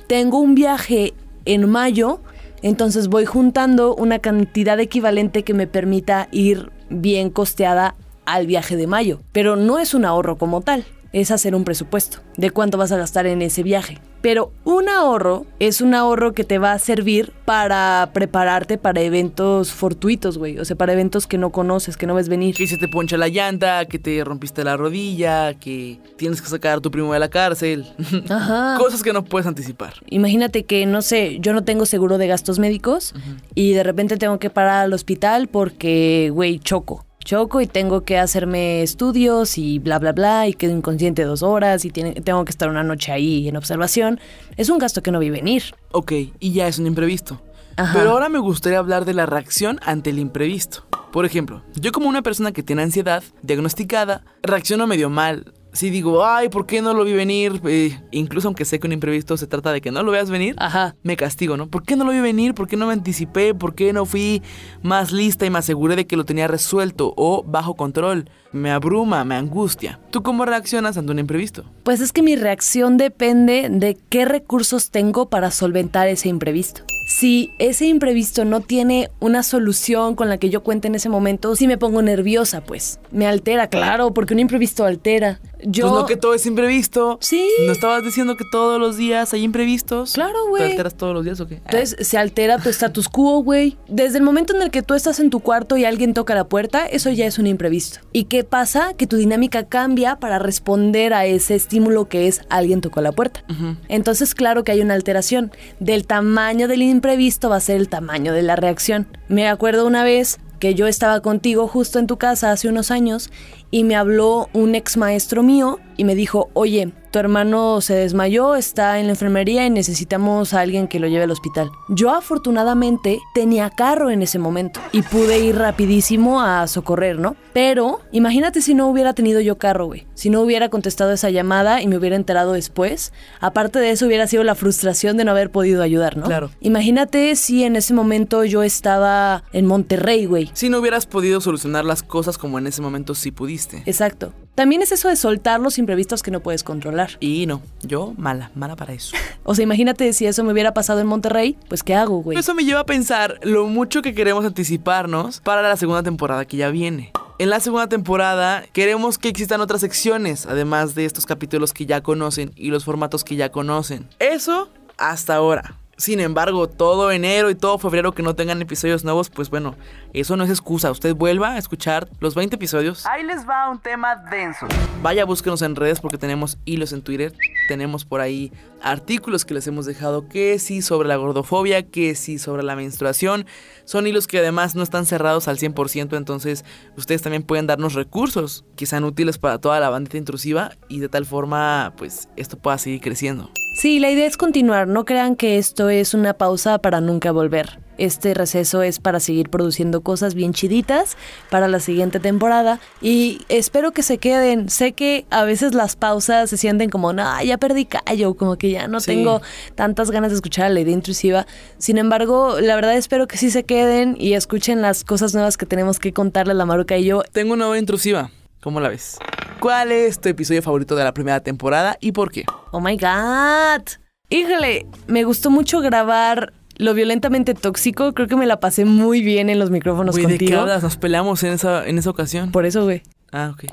tengo 0.08 0.40
un 0.40 0.56
viaje 0.56 1.14
en 1.44 1.70
mayo, 1.70 2.20
entonces 2.60 3.06
voy 3.06 3.24
juntando 3.24 3.94
una 3.94 4.18
cantidad 4.18 4.80
equivalente 4.80 5.44
que 5.44 5.54
me 5.54 5.68
permita 5.68 6.26
ir 6.32 6.72
bien 6.90 7.30
costeada 7.30 7.94
al 8.26 8.48
viaje 8.48 8.76
de 8.76 8.88
mayo. 8.88 9.20
Pero 9.30 9.54
no 9.54 9.78
es 9.78 9.94
un 9.94 10.04
ahorro 10.04 10.38
como 10.38 10.60
tal, 10.60 10.84
es 11.14 11.30
hacer 11.30 11.54
un 11.54 11.64
presupuesto 11.64 12.18
de 12.36 12.50
cuánto 12.50 12.76
vas 12.76 12.92
a 12.92 12.98
gastar 12.98 13.26
en 13.26 13.40
ese 13.40 13.62
viaje. 13.62 13.98
Pero 14.20 14.52
un 14.64 14.88
ahorro 14.88 15.46
es 15.60 15.80
un 15.80 15.94
ahorro 15.94 16.32
que 16.32 16.44
te 16.44 16.58
va 16.58 16.72
a 16.72 16.78
servir 16.78 17.32
para 17.44 18.10
prepararte 18.14 18.78
para 18.78 19.02
eventos 19.02 19.70
fortuitos, 19.70 20.38
güey. 20.38 20.58
O 20.58 20.64
sea, 20.64 20.76
para 20.76 20.94
eventos 20.94 21.26
que 21.26 21.38
no 21.38 21.50
conoces, 21.50 21.96
que 21.96 22.06
no 22.06 22.14
ves 22.14 22.28
venir. 22.28 22.56
Que 22.56 22.66
se 22.66 22.78
te 22.78 22.88
poncha 22.88 23.16
la 23.16 23.28
llanta, 23.28 23.84
que 23.84 23.98
te 23.98 24.24
rompiste 24.24 24.64
la 24.64 24.76
rodilla, 24.76 25.54
que 25.54 26.00
tienes 26.16 26.40
que 26.40 26.48
sacar 26.48 26.78
a 26.78 26.80
tu 26.80 26.90
primo 26.90 27.12
de 27.12 27.18
la 27.18 27.28
cárcel. 27.28 27.86
Ajá. 28.28 28.76
Cosas 28.78 29.02
que 29.02 29.12
no 29.12 29.24
puedes 29.24 29.46
anticipar. 29.46 29.94
Imagínate 30.08 30.64
que, 30.64 30.86
no 30.86 31.02
sé, 31.02 31.38
yo 31.38 31.52
no 31.52 31.62
tengo 31.62 31.86
seguro 31.86 32.18
de 32.18 32.26
gastos 32.26 32.58
médicos 32.58 33.14
y 33.54 33.72
de 33.74 33.82
repente 33.82 34.16
tengo 34.16 34.38
que 34.38 34.50
parar 34.50 34.84
al 34.84 34.92
hospital 34.94 35.48
porque, 35.48 36.30
güey, 36.32 36.58
choco. 36.58 37.04
Choco 37.24 37.60
y 37.60 37.66
tengo 37.66 38.02
que 38.04 38.18
hacerme 38.18 38.82
estudios 38.82 39.56
y 39.58 39.78
bla, 39.78 39.98
bla, 39.98 40.12
bla, 40.12 40.46
y 40.46 40.52
quedo 40.54 40.76
inconsciente 40.76 41.24
dos 41.24 41.42
horas 41.42 41.84
y 41.84 41.90
tiene- 41.90 42.12
tengo 42.20 42.44
que 42.44 42.50
estar 42.50 42.68
una 42.68 42.84
noche 42.84 43.12
ahí 43.12 43.48
en 43.48 43.56
observación. 43.56 44.20
Es 44.56 44.68
un 44.68 44.78
gasto 44.78 45.02
que 45.02 45.10
no 45.10 45.18
vi 45.18 45.30
venir. 45.30 45.74
Ok, 45.92 46.12
y 46.38 46.52
ya 46.52 46.68
es 46.68 46.78
un 46.78 46.86
imprevisto. 46.86 47.40
Ajá. 47.76 47.98
Pero 47.98 48.10
ahora 48.10 48.28
me 48.28 48.38
gustaría 48.38 48.78
hablar 48.78 49.04
de 49.04 49.14
la 49.14 49.26
reacción 49.26 49.80
ante 49.82 50.10
el 50.10 50.18
imprevisto. 50.18 50.84
Por 51.12 51.24
ejemplo, 51.24 51.62
yo 51.74 51.92
como 51.92 52.08
una 52.08 52.22
persona 52.22 52.52
que 52.52 52.62
tiene 52.62 52.82
ansiedad 52.82 53.22
diagnosticada, 53.42 54.22
reacciono 54.42 54.86
medio 54.86 55.10
mal. 55.10 55.54
Si 55.74 55.90
digo, 55.90 56.24
ay, 56.24 56.48
¿por 56.50 56.66
qué 56.66 56.80
no 56.80 56.94
lo 56.94 57.02
vi 57.02 57.12
venir? 57.14 57.60
Eh, 57.64 57.98
incluso 58.12 58.46
aunque 58.46 58.64
sé 58.64 58.78
que 58.78 58.86
un 58.86 58.92
imprevisto 58.92 59.36
se 59.36 59.48
trata 59.48 59.72
de 59.72 59.80
que 59.80 59.90
no 59.90 60.04
lo 60.04 60.12
veas 60.12 60.30
venir, 60.30 60.54
Ajá. 60.58 60.94
me 61.02 61.16
castigo, 61.16 61.56
¿no? 61.56 61.66
¿Por 61.66 61.82
qué 61.82 61.96
no 61.96 62.04
lo 62.04 62.12
vi 62.12 62.20
venir? 62.20 62.54
¿Por 62.54 62.68
qué 62.68 62.76
no 62.76 62.86
me 62.86 62.92
anticipé? 62.92 63.54
¿Por 63.54 63.74
qué 63.74 63.92
no 63.92 64.06
fui 64.06 64.40
más 64.82 65.10
lista 65.10 65.46
y 65.46 65.50
me 65.50 65.58
aseguré 65.58 65.96
de 65.96 66.06
que 66.06 66.16
lo 66.16 66.24
tenía 66.24 66.46
resuelto 66.46 67.12
o 67.16 67.42
bajo 67.42 67.74
control? 67.74 68.30
Me 68.52 68.70
abruma, 68.70 69.24
me 69.24 69.34
angustia. 69.34 69.98
¿Tú 70.10 70.22
cómo 70.22 70.44
reaccionas 70.44 70.96
ante 70.96 71.10
un 71.10 71.18
imprevisto? 71.18 71.64
Pues 71.82 72.00
es 72.00 72.12
que 72.12 72.22
mi 72.22 72.36
reacción 72.36 72.96
depende 72.96 73.66
de 73.68 73.98
qué 74.08 74.26
recursos 74.26 74.92
tengo 74.92 75.28
para 75.28 75.50
solventar 75.50 76.06
ese 76.06 76.28
imprevisto. 76.28 76.82
Si 77.06 77.50
ese 77.58 77.86
imprevisto 77.86 78.44
no 78.44 78.60
tiene 78.60 79.10
una 79.20 79.42
solución 79.42 80.14
con 80.14 80.28
la 80.28 80.38
que 80.38 80.50
yo 80.50 80.62
cuente 80.62 80.88
en 80.88 80.94
ese 80.94 81.08
momento, 81.08 81.54
sí 81.56 81.66
me 81.66 81.78
pongo 81.78 82.02
nerviosa, 82.02 82.62
pues. 82.62 82.98
Me 83.10 83.26
altera, 83.26 83.68
claro, 83.68 84.14
porque 84.14 84.34
un 84.34 84.40
imprevisto 84.40 84.84
altera. 84.84 85.40
Yo... 85.62 85.88
Pues 85.88 86.00
no 86.00 86.06
que 86.06 86.16
todo 86.16 86.34
es 86.34 86.44
imprevisto. 86.46 87.18
Sí. 87.20 87.48
¿No 87.66 87.72
estabas 87.72 88.04
diciendo 88.04 88.36
que 88.36 88.44
todos 88.50 88.78
los 88.78 88.96
días 88.96 89.32
hay 89.32 89.42
imprevistos? 89.42 90.12
Claro, 90.12 90.44
¿Te 90.44 90.50
güey. 90.50 90.70
alteras 90.70 90.94
todos 90.94 91.14
los 91.14 91.24
días 91.24 91.40
o 91.40 91.46
qué? 91.46 91.56
Entonces 91.56 91.96
se 92.06 92.18
altera 92.18 92.58
tu 92.58 92.68
status 92.68 93.08
quo, 93.08 93.42
güey. 93.42 93.76
Desde 93.88 94.18
el 94.18 94.24
momento 94.24 94.54
en 94.54 94.62
el 94.62 94.70
que 94.70 94.82
tú 94.82 94.94
estás 94.94 95.20
en 95.20 95.30
tu 95.30 95.40
cuarto 95.40 95.76
y 95.76 95.84
alguien 95.84 96.14
toca 96.14 96.34
la 96.34 96.44
puerta, 96.44 96.86
eso 96.86 97.10
ya 97.10 97.26
es 97.26 97.38
un 97.38 97.46
imprevisto. 97.46 98.00
¿Y 98.12 98.24
qué 98.24 98.44
pasa? 98.44 98.94
Que 98.94 99.06
tu 99.06 99.16
dinámica 99.16 99.64
cambia 99.64 100.16
para 100.16 100.38
responder 100.38 101.14
a 101.14 101.26
ese 101.26 101.54
estímulo 101.54 102.08
que 102.08 102.28
es 102.28 102.42
alguien 102.50 102.80
tocó 102.80 103.00
la 103.00 103.12
puerta. 103.12 103.44
Entonces, 103.88 104.34
claro 104.34 104.64
que 104.64 104.72
hay 104.72 104.80
una 104.80 104.94
alteración. 104.94 105.52
Del 105.80 106.06
tamaño 106.06 106.68
del 106.68 106.82
imprevisto 106.94 107.50
va 107.50 107.56
a 107.56 107.60
ser 107.60 107.76
el 107.76 107.88
tamaño 107.88 108.32
de 108.32 108.42
la 108.42 108.56
reacción. 108.56 109.06
Me 109.28 109.48
acuerdo 109.48 109.86
una 109.86 110.04
vez 110.04 110.38
que 110.58 110.74
yo 110.74 110.86
estaba 110.86 111.20
contigo 111.20 111.68
justo 111.68 111.98
en 111.98 112.06
tu 112.06 112.16
casa 112.16 112.50
hace 112.50 112.68
unos 112.68 112.90
años 112.90 113.30
y 113.74 113.82
me 113.82 113.96
habló 113.96 114.48
un 114.52 114.76
ex 114.76 114.96
maestro 114.96 115.42
mío 115.42 115.80
y 115.96 116.04
me 116.04 116.14
dijo, 116.14 116.48
oye, 116.54 116.92
tu 117.10 117.20
hermano 117.20 117.80
se 117.80 117.94
desmayó, 117.94 118.56
está 118.56 118.98
en 118.98 119.06
la 119.06 119.12
enfermería 119.12 119.64
y 119.66 119.70
necesitamos 119.70 120.52
a 120.52 120.60
alguien 120.60 120.88
que 120.88 120.98
lo 120.98 121.06
lleve 121.06 121.24
al 121.24 121.30
hospital. 121.30 121.70
Yo 121.88 122.10
afortunadamente 122.10 123.20
tenía 123.34 123.70
carro 123.70 124.10
en 124.10 124.22
ese 124.22 124.40
momento 124.40 124.80
y 124.90 125.02
pude 125.02 125.38
ir 125.38 125.56
rapidísimo 125.56 126.40
a 126.40 126.66
socorrer, 126.66 127.20
¿no? 127.20 127.36
Pero 127.52 128.00
imagínate 128.10 128.60
si 128.62 128.74
no 128.74 128.88
hubiera 128.88 129.12
tenido 129.12 129.40
yo 129.40 129.58
carro, 129.58 129.86
güey. 129.86 130.06
Si 130.14 130.28
no 130.30 130.40
hubiera 130.40 130.68
contestado 130.68 131.12
esa 131.12 131.30
llamada 131.30 131.80
y 131.80 131.86
me 131.86 131.96
hubiera 131.96 132.16
enterado 132.16 132.52
después. 132.52 133.12
Aparte 133.40 133.78
de 133.78 133.90
eso 133.90 134.06
hubiera 134.06 134.26
sido 134.26 134.42
la 134.42 134.56
frustración 134.56 135.16
de 135.16 135.24
no 135.24 135.30
haber 135.30 135.50
podido 135.50 135.82
ayudar, 135.82 136.16
¿no? 136.16 136.26
Claro. 136.26 136.50
Imagínate 136.60 137.36
si 137.36 137.62
en 137.62 137.76
ese 137.76 137.94
momento 137.94 138.44
yo 138.44 138.64
estaba 138.64 139.44
en 139.52 139.66
Monterrey, 139.66 140.26
güey. 140.26 140.50
Si 140.52 140.68
no 140.68 140.78
hubieras 140.78 141.06
podido 141.06 141.40
solucionar 141.40 141.84
las 141.84 142.02
cosas 142.02 142.38
como 142.38 142.58
en 142.58 142.66
ese 142.66 142.82
momento 142.82 143.14
sí 143.14 143.30
pudiste. 143.30 143.63
Exacto. 143.86 144.32
También 144.54 144.82
es 144.82 144.92
eso 144.92 145.08
de 145.08 145.16
soltar 145.16 145.60
los 145.60 145.78
imprevistos 145.78 146.22
que 146.22 146.30
no 146.30 146.40
puedes 146.40 146.62
controlar. 146.62 147.10
Y 147.18 147.46
no, 147.46 147.60
yo 147.82 148.14
mala, 148.16 148.50
mala 148.54 148.76
para 148.76 148.92
eso. 148.92 149.16
O 149.46 149.54
sea, 149.54 149.62
imagínate 149.62 150.10
si 150.14 150.24
eso 150.24 150.42
me 150.42 150.52
hubiera 150.52 150.72
pasado 150.72 151.00
en 151.00 151.06
Monterrey, 151.06 151.58
pues 151.68 151.82
¿qué 151.82 151.94
hago, 151.94 152.22
güey? 152.22 152.38
Eso 152.38 152.54
me 152.54 152.64
lleva 152.64 152.80
a 152.80 152.86
pensar 152.86 153.38
lo 153.42 153.66
mucho 153.66 154.00
que 154.00 154.14
queremos 154.14 154.42
anticiparnos 154.46 155.40
para 155.40 155.60
la 155.60 155.76
segunda 155.76 156.02
temporada 156.02 156.46
que 156.46 156.56
ya 156.56 156.70
viene. 156.70 157.12
En 157.38 157.50
la 157.50 157.60
segunda 157.60 157.86
temporada 157.86 158.64
queremos 158.72 159.18
que 159.18 159.28
existan 159.28 159.60
otras 159.60 159.82
secciones, 159.82 160.46
además 160.46 160.94
de 160.94 161.04
estos 161.04 161.26
capítulos 161.26 161.74
que 161.74 161.84
ya 161.84 162.02
conocen 162.02 162.52
y 162.56 162.70
los 162.70 162.86
formatos 162.86 163.22
que 163.22 163.36
ya 163.36 163.50
conocen. 163.50 164.08
Eso 164.18 164.70
hasta 164.96 165.34
ahora. 165.34 165.76
Sin 165.96 166.20
embargo, 166.20 166.68
todo 166.68 167.10
enero 167.12 167.50
y 167.50 167.54
todo 167.54 167.78
febrero 167.78 168.12
que 168.12 168.22
no 168.22 168.34
tengan 168.34 168.60
episodios 168.60 169.04
nuevos, 169.04 169.30
pues 169.30 169.50
bueno, 169.50 169.76
eso 170.12 170.36
no 170.36 170.44
es 170.44 170.50
excusa. 170.50 170.90
Usted 170.90 171.14
vuelva 171.14 171.52
a 171.52 171.58
escuchar 171.58 172.08
los 172.20 172.34
20 172.34 172.56
episodios. 172.56 173.06
Ahí 173.06 173.22
les 173.22 173.48
va 173.48 173.70
un 173.70 173.80
tema 173.80 174.16
denso. 174.30 174.66
Vaya, 175.02 175.24
búsquenos 175.24 175.62
en 175.62 175.76
redes 175.76 176.00
porque 176.00 176.18
tenemos 176.18 176.58
hilos 176.64 176.92
en 176.92 177.02
Twitter. 177.02 177.32
Tenemos 177.68 178.04
por 178.04 178.20
ahí 178.20 178.52
artículos 178.82 179.44
que 179.44 179.54
les 179.54 179.66
hemos 179.66 179.86
dejado 179.86 180.28
que 180.28 180.58
sí 180.58 180.82
sobre 180.82 181.08
la 181.08 181.16
gordofobia, 181.16 181.90
que 181.90 182.14
sí 182.14 182.38
sobre 182.38 182.62
la 182.62 182.76
menstruación. 182.76 183.46
Son 183.84 184.06
hilos 184.06 184.26
que 184.26 184.38
además 184.38 184.74
no 184.74 184.82
están 184.82 185.06
cerrados 185.06 185.48
al 185.48 185.58
100%, 185.58 186.16
entonces 186.16 186.64
ustedes 186.96 187.22
también 187.22 187.42
pueden 187.42 187.66
darnos 187.66 187.94
recursos 187.94 188.64
que 188.76 188.86
sean 188.86 189.04
útiles 189.04 189.38
para 189.38 189.58
toda 189.58 189.80
la 189.80 189.88
bandita 189.88 190.18
intrusiva 190.18 190.72
y 190.88 191.00
de 191.00 191.08
tal 191.08 191.24
forma, 191.24 191.92
pues 191.96 192.28
esto 192.36 192.58
pueda 192.58 192.78
seguir 192.78 193.00
creciendo. 193.00 193.50
Sí, 193.74 193.98
la 193.98 194.10
idea 194.10 194.26
es 194.26 194.36
continuar. 194.36 194.86
No 194.88 195.04
crean 195.04 195.36
que 195.36 195.58
esto 195.58 195.88
es 195.90 196.14
una 196.14 196.34
pausa 196.34 196.78
para 196.78 197.00
nunca 197.00 197.32
volver. 197.32 197.80
este 197.96 198.34
receso 198.34 198.82
es 198.82 198.98
para 198.98 199.20
seguir 199.20 199.50
produciendo 199.50 200.00
cosas 200.00 200.34
bien 200.34 200.52
chiditas 200.52 201.16
para 201.48 201.68
la 201.68 201.78
siguiente 201.78 202.18
temporada 202.18 202.80
y 203.00 203.42
espero 203.48 203.92
que 203.92 204.02
se 204.02 204.18
queden. 204.18 204.68
Sé 204.68 204.94
que 204.94 205.26
a 205.30 205.44
veces 205.44 205.74
las 205.74 205.94
pausas 205.94 206.50
se 206.50 206.56
sienten 206.56 206.90
como, 206.90 207.12
no, 207.12 207.40
ya 207.44 207.56
perdí 207.56 207.84
callo, 207.84 208.34
como 208.34 208.56
que 208.56 208.72
ya 208.72 208.88
no 208.88 208.98
Sí. 208.98 209.06
tengo 209.12 209.42
tantas 209.76 210.10
ganas 210.10 210.32
de 210.32 210.36
escuchar 210.36 210.66
a 210.66 210.70
la 210.70 210.80
idea 210.80 210.92
intrusiva. 210.92 211.46
Sin 211.78 211.96
embargo, 211.98 212.56
la 212.60 212.74
verdad 212.74 212.96
espero 212.96 213.28
que 213.28 213.36
sí 213.36 213.48
se 213.52 213.62
queden 213.62 214.16
y 214.18 214.32
escuchen 214.32 214.82
las 214.82 215.04
cosas 215.04 215.32
nuevas 215.32 215.56
que 215.56 215.66
tenemos 215.66 216.00
que 216.00 216.12
contarle 216.12 216.50
a 216.50 216.56
la 216.56 216.66
Maruca 216.66 216.96
y 216.98 217.04
yo. 217.04 217.22
Tengo 217.30 217.52
una 217.52 217.66
nueva 217.66 217.78
intrusiva. 217.78 218.32
¿Cómo 218.60 218.80
la 218.80 218.88
ves? 218.88 219.18
¿Cuál 219.60 219.92
es 219.92 220.20
tu 220.20 220.28
episodio 220.28 220.62
favorito 220.62 220.94
de 220.96 221.04
la 221.04 221.14
primera 221.14 221.40
temporada 221.40 221.96
y 222.00 222.12
por 222.12 222.30
qué? 222.30 222.44
Oh 222.70 222.80
my 222.80 222.96
god. 222.96 223.82
Híjole, 224.28 224.86
me 225.06 225.24
gustó 225.24 225.50
mucho 225.50 225.80
grabar 225.80 226.52
lo 226.76 226.92
violentamente 226.94 227.54
tóxico. 227.54 228.12
Creo 228.14 228.26
que 228.28 228.36
me 228.36 228.46
la 228.46 228.60
pasé 228.60 228.84
muy 228.84 229.22
bien 229.22 229.48
en 229.48 229.58
los 229.58 229.70
micrófonos 229.70 230.14
Güey, 230.16 230.26
¿de 230.26 230.32
qué 230.38 230.44
contigo. 230.46 230.60
hablas? 230.62 230.82
Nos 230.82 230.96
peleamos 230.96 231.42
en 231.44 231.52
esa, 231.54 231.86
en 231.86 231.98
esa 231.98 232.10
ocasión. 232.10 232.50
Por 232.52 232.66
eso, 232.66 232.84
güey. 232.84 233.02
Ah, 233.32 233.52
ok. 233.54 233.64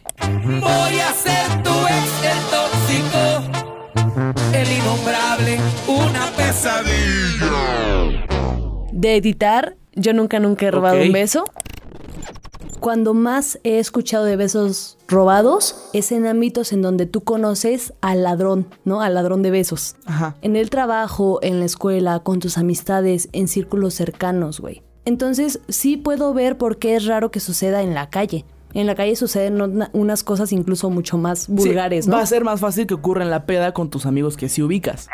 Voy 0.46 1.00
a 1.00 1.14
ser 1.14 1.64
tu 1.64 1.72
ex, 1.72 2.24
el 2.24 2.40
tóxico, 2.52 3.44
el 4.54 4.72
innombrable, 4.72 5.60
una 5.88 6.26
pesadilla. 6.38 8.26
De 8.92 9.16
editar, 9.18 9.76
yo 9.94 10.14
nunca, 10.14 10.40
nunca 10.40 10.68
he 10.68 10.72
robado 10.72 11.02
un 11.02 11.12
beso. 11.12 11.44
Cuando 12.82 13.14
más 13.14 13.60
he 13.64 13.78
escuchado 13.80 14.26
de 14.26 14.36
besos 14.36 14.98
robados 15.08 15.76
es 15.94 16.12
en 16.12 16.26
ámbitos 16.26 16.74
en 16.74 16.82
donde 16.82 17.06
tú 17.06 17.22
conoces 17.22 17.94
al 18.02 18.24
ladrón, 18.24 18.66
¿no? 18.86 19.02
Al 19.02 19.14
ladrón 19.14 19.44
de 19.44 19.52
besos. 19.52 19.96
Ajá. 20.06 20.36
En 20.42 20.56
el 20.56 20.70
trabajo, 20.72 21.38
en 21.44 21.60
la 21.60 21.66
escuela, 21.66 22.20
con 22.22 22.40
tus 22.40 22.58
amistades, 22.58 23.30
en 23.34 23.48
círculos 23.48 23.94
cercanos, 23.94 24.60
güey. 24.60 24.82
Entonces, 25.06 25.60
sí 25.70 25.96
puedo 25.96 26.34
ver 26.34 26.58
por 26.58 26.78
qué 26.80 26.96
es 26.96 27.06
raro 27.06 27.30
que 27.30 27.40
suceda 27.40 27.84
en 27.84 27.94
la 27.94 28.10
calle. 28.10 28.46
En 28.74 28.88
la 28.88 28.96
calle 28.96 29.16
suceden 29.16 29.62
una- 29.62 29.90
unas 29.94 30.24
cosas 30.24 30.52
incluso 30.52 30.90
mucho 30.90 31.18
más 31.20 31.48
vulgares, 31.50 32.06
Sí, 32.06 32.10
¿no? 32.12 32.18
Va 32.18 32.24
a 32.24 32.26
ser 32.26 32.44
más 32.44 32.62
fácil 32.62 32.88
que 32.88 32.94
ocurra 32.96 33.22
en 33.24 33.30
la 33.30 33.46
peda 33.46 33.74
con 33.74 33.90
tus 33.92 34.06
amigos 34.08 34.38
que 34.38 34.50
si 34.50 34.62
ubicas. 34.64 35.08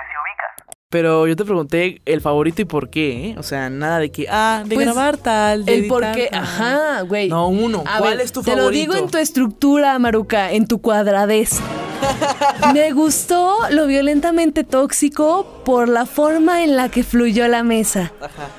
Pero 0.89 1.27
yo 1.27 1.35
te 1.35 1.43
pregunté 1.43 2.01
el 2.05 2.21
favorito 2.21 2.61
y 2.61 2.65
por 2.65 2.89
qué, 2.89 3.31
¿eh? 3.31 3.35
O 3.37 3.43
sea, 3.43 3.69
nada 3.69 3.99
de 3.99 4.09
que, 4.09 4.25
ah, 4.29 4.63
de 4.65 4.73
Pues, 4.75 4.85
grabar 4.85 5.17
tal, 5.17 5.65
de 5.65 5.75
El 5.79 5.87
por 5.87 6.09
qué, 6.13 6.29
tal. 6.31 6.39
ajá, 6.43 7.01
güey. 7.01 7.27
No, 7.27 7.49
uno. 7.49 7.83
A 7.85 7.97
¿Cuál 7.97 8.15
ver, 8.17 8.25
es 8.25 8.31
tu 8.31 8.41
te 8.41 8.51
favorito? 8.51 8.69
lo 8.71 8.71
digo 8.71 8.95
en 8.95 9.11
tu 9.11 9.17
estructura, 9.17 9.99
Maruca, 9.99 10.53
en 10.53 10.65
tu 10.65 10.79
cuadradez. 10.79 11.59
Me 12.73 12.91
gustó 12.91 13.55
lo 13.71 13.87
violentamente 13.87 14.63
tóxico 14.63 15.61
por 15.65 15.89
la 15.89 16.05
forma 16.05 16.63
en 16.63 16.75
la 16.77 16.89
que 16.89 17.03
fluyó 17.03 17.47
la 17.47 17.63
mesa. 17.63 18.13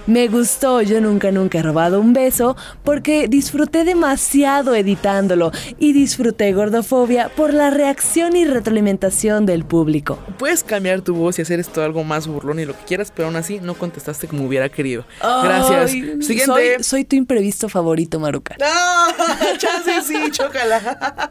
Me 0.06 0.26
gustó, 0.28 0.82
yo 0.82 1.00
nunca, 1.00 1.30
nunca 1.30 1.58
he 1.58 1.62
robado 1.62 2.00
un 2.00 2.12
beso 2.12 2.56
porque 2.84 3.28
disfruté 3.28 3.84
demasiado 3.84 4.74
editándolo 4.74 5.52
y 5.78 5.92
disfruté 5.92 6.52
gordofobia 6.52 7.28
por 7.30 7.54
la 7.54 7.70
reacción 7.70 8.36
y 8.36 8.44
retroalimentación 8.44 9.46
del 9.46 9.64
público. 9.64 10.18
Puedes 10.36 10.64
cambiar 10.64 11.00
tu 11.00 11.14
voz 11.14 11.38
y 11.38 11.42
hacer 11.42 11.60
esto 11.60 11.82
algo 11.82 12.02
más 12.04 12.17
burlón 12.26 12.58
y 12.60 12.64
lo 12.64 12.74
que 12.76 12.84
quieras, 12.84 13.12
pero 13.14 13.28
aún 13.28 13.36
así 13.36 13.60
no 13.60 13.74
contestaste 13.74 14.26
como 14.28 14.44
hubiera 14.44 14.68
querido. 14.68 15.04
Gracias. 15.20 15.90
Siguiente. 15.90 16.44
Soy, 16.44 16.82
soy 16.82 17.04
tu 17.04 17.16
imprevisto 17.16 17.68
favorito, 17.68 18.18
Maruca. 18.18 18.56
¡No! 18.58 19.56
¡Chance 19.58 20.02
sí! 20.02 20.30
¡Chócala! 20.30 21.30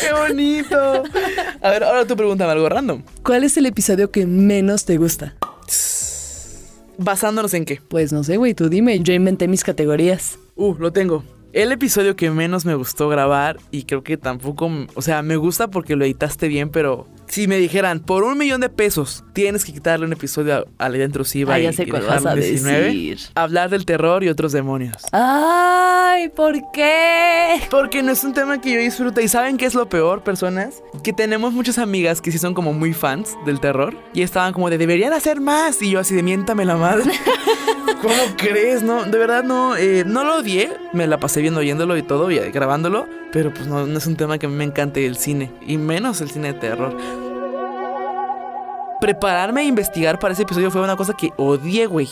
¡Qué 0.00 0.12
bonito! 0.12 1.04
A 1.60 1.70
ver, 1.70 1.84
ahora 1.84 2.06
tú 2.06 2.16
pregúntame 2.16 2.52
algo 2.52 2.68
random. 2.68 3.02
¿Cuál 3.24 3.44
es 3.44 3.56
el 3.56 3.66
episodio 3.66 4.10
que 4.10 4.26
menos 4.26 4.84
te 4.84 4.98
gusta? 4.98 5.34
¿Basándonos 6.98 7.54
en 7.54 7.64
qué? 7.64 7.80
Pues 7.88 8.12
no 8.12 8.22
sé, 8.22 8.36
güey, 8.36 8.54
tú 8.54 8.68
dime. 8.68 9.00
Yo 9.00 9.12
inventé 9.12 9.48
mis 9.48 9.64
categorías. 9.64 10.38
Uh, 10.56 10.74
lo 10.74 10.92
tengo. 10.92 11.24
El 11.52 11.70
episodio 11.70 12.16
que 12.16 12.30
menos 12.30 12.64
me 12.64 12.74
gustó 12.74 13.10
grabar 13.10 13.58
y 13.70 13.82
creo 13.84 14.02
que 14.02 14.16
tampoco, 14.16 14.70
o 14.94 15.02
sea, 15.02 15.20
me 15.20 15.36
gusta 15.36 15.68
porque 15.68 15.96
lo 15.96 16.04
editaste 16.06 16.48
bien, 16.48 16.70
pero 16.70 17.06
si 17.26 17.46
me 17.46 17.58
dijeran, 17.58 18.00
por 18.00 18.24
un 18.24 18.38
millón 18.38 18.62
de 18.62 18.70
pesos, 18.70 19.22
tienes 19.34 19.62
que 19.66 19.72
quitarle 19.74 20.06
un 20.06 20.14
episodio 20.14 20.66
a, 20.78 20.84
a 20.86 20.88
la 20.88 20.96
idea 20.96 21.04
intrusiva 21.06 21.52
Ah, 21.54 21.60
y, 21.60 21.64
ya 21.64 21.72
sé 21.74 21.82
y 21.82 21.86
cuál 21.88 22.04
vas 22.06 22.24
a 22.24 22.32
en 22.32 22.40
19, 22.40 22.84
decir. 22.84 23.18
hablar 23.34 23.68
del 23.68 23.84
terror 23.84 24.24
y 24.24 24.30
otros 24.30 24.52
demonios. 24.52 24.96
Ay, 25.12 26.30
¿por 26.30 26.54
qué? 26.72 27.60
Porque 27.70 28.02
no 28.02 28.12
es 28.12 28.24
un 28.24 28.32
tema 28.32 28.58
que 28.58 28.72
yo 28.72 28.80
disfruto. 28.80 29.20
¿Y 29.20 29.28
saben 29.28 29.58
qué 29.58 29.66
es 29.66 29.74
lo 29.74 29.90
peor, 29.90 30.22
personas? 30.24 30.82
Que 31.04 31.12
tenemos 31.12 31.52
muchas 31.52 31.76
amigas 31.76 32.22
que 32.22 32.32
sí 32.32 32.38
son 32.38 32.54
como 32.54 32.72
muy 32.72 32.94
fans 32.94 33.36
del 33.44 33.60
terror. 33.60 33.94
Y 34.14 34.22
estaban 34.22 34.54
como 34.54 34.70
de, 34.70 34.78
deberían 34.78 35.12
hacer 35.12 35.38
más. 35.40 35.82
Y 35.82 35.90
yo 35.90 36.00
así 36.00 36.14
de, 36.14 36.22
miéntame 36.22 36.64
la 36.64 36.76
madre. 36.76 37.12
¿Cómo 38.00 38.14
crees? 38.36 38.82
No, 38.82 39.04
de 39.04 39.16
verdad 39.18 39.44
no, 39.44 39.76
eh, 39.76 40.02
no 40.06 40.24
lo 40.24 40.36
odié. 40.38 40.70
Me 40.92 41.06
la 41.06 41.18
pasé 41.18 41.41
viendo, 41.42 41.60
oyéndolo 41.60 41.96
y 41.96 42.02
todo, 42.02 42.30
y 42.30 42.38
grabándolo. 42.38 43.06
Pero 43.32 43.52
pues 43.52 43.66
no, 43.66 43.86
no 43.86 43.98
es 43.98 44.06
un 44.06 44.16
tema 44.16 44.38
que 44.38 44.46
a 44.46 44.48
mí 44.48 44.54
me 44.54 44.64
encante 44.64 45.04
el 45.06 45.16
cine. 45.16 45.52
Y 45.66 45.76
menos 45.76 46.20
el 46.20 46.30
cine 46.30 46.54
de 46.54 46.60
terror. 46.60 46.96
Prepararme 49.00 49.62
e 49.62 49.64
investigar 49.64 50.18
para 50.18 50.32
ese 50.32 50.44
episodio 50.44 50.70
fue 50.70 50.80
una 50.80 50.96
cosa 50.96 51.14
que 51.14 51.30
odié, 51.36 51.86
güey. 51.86 52.08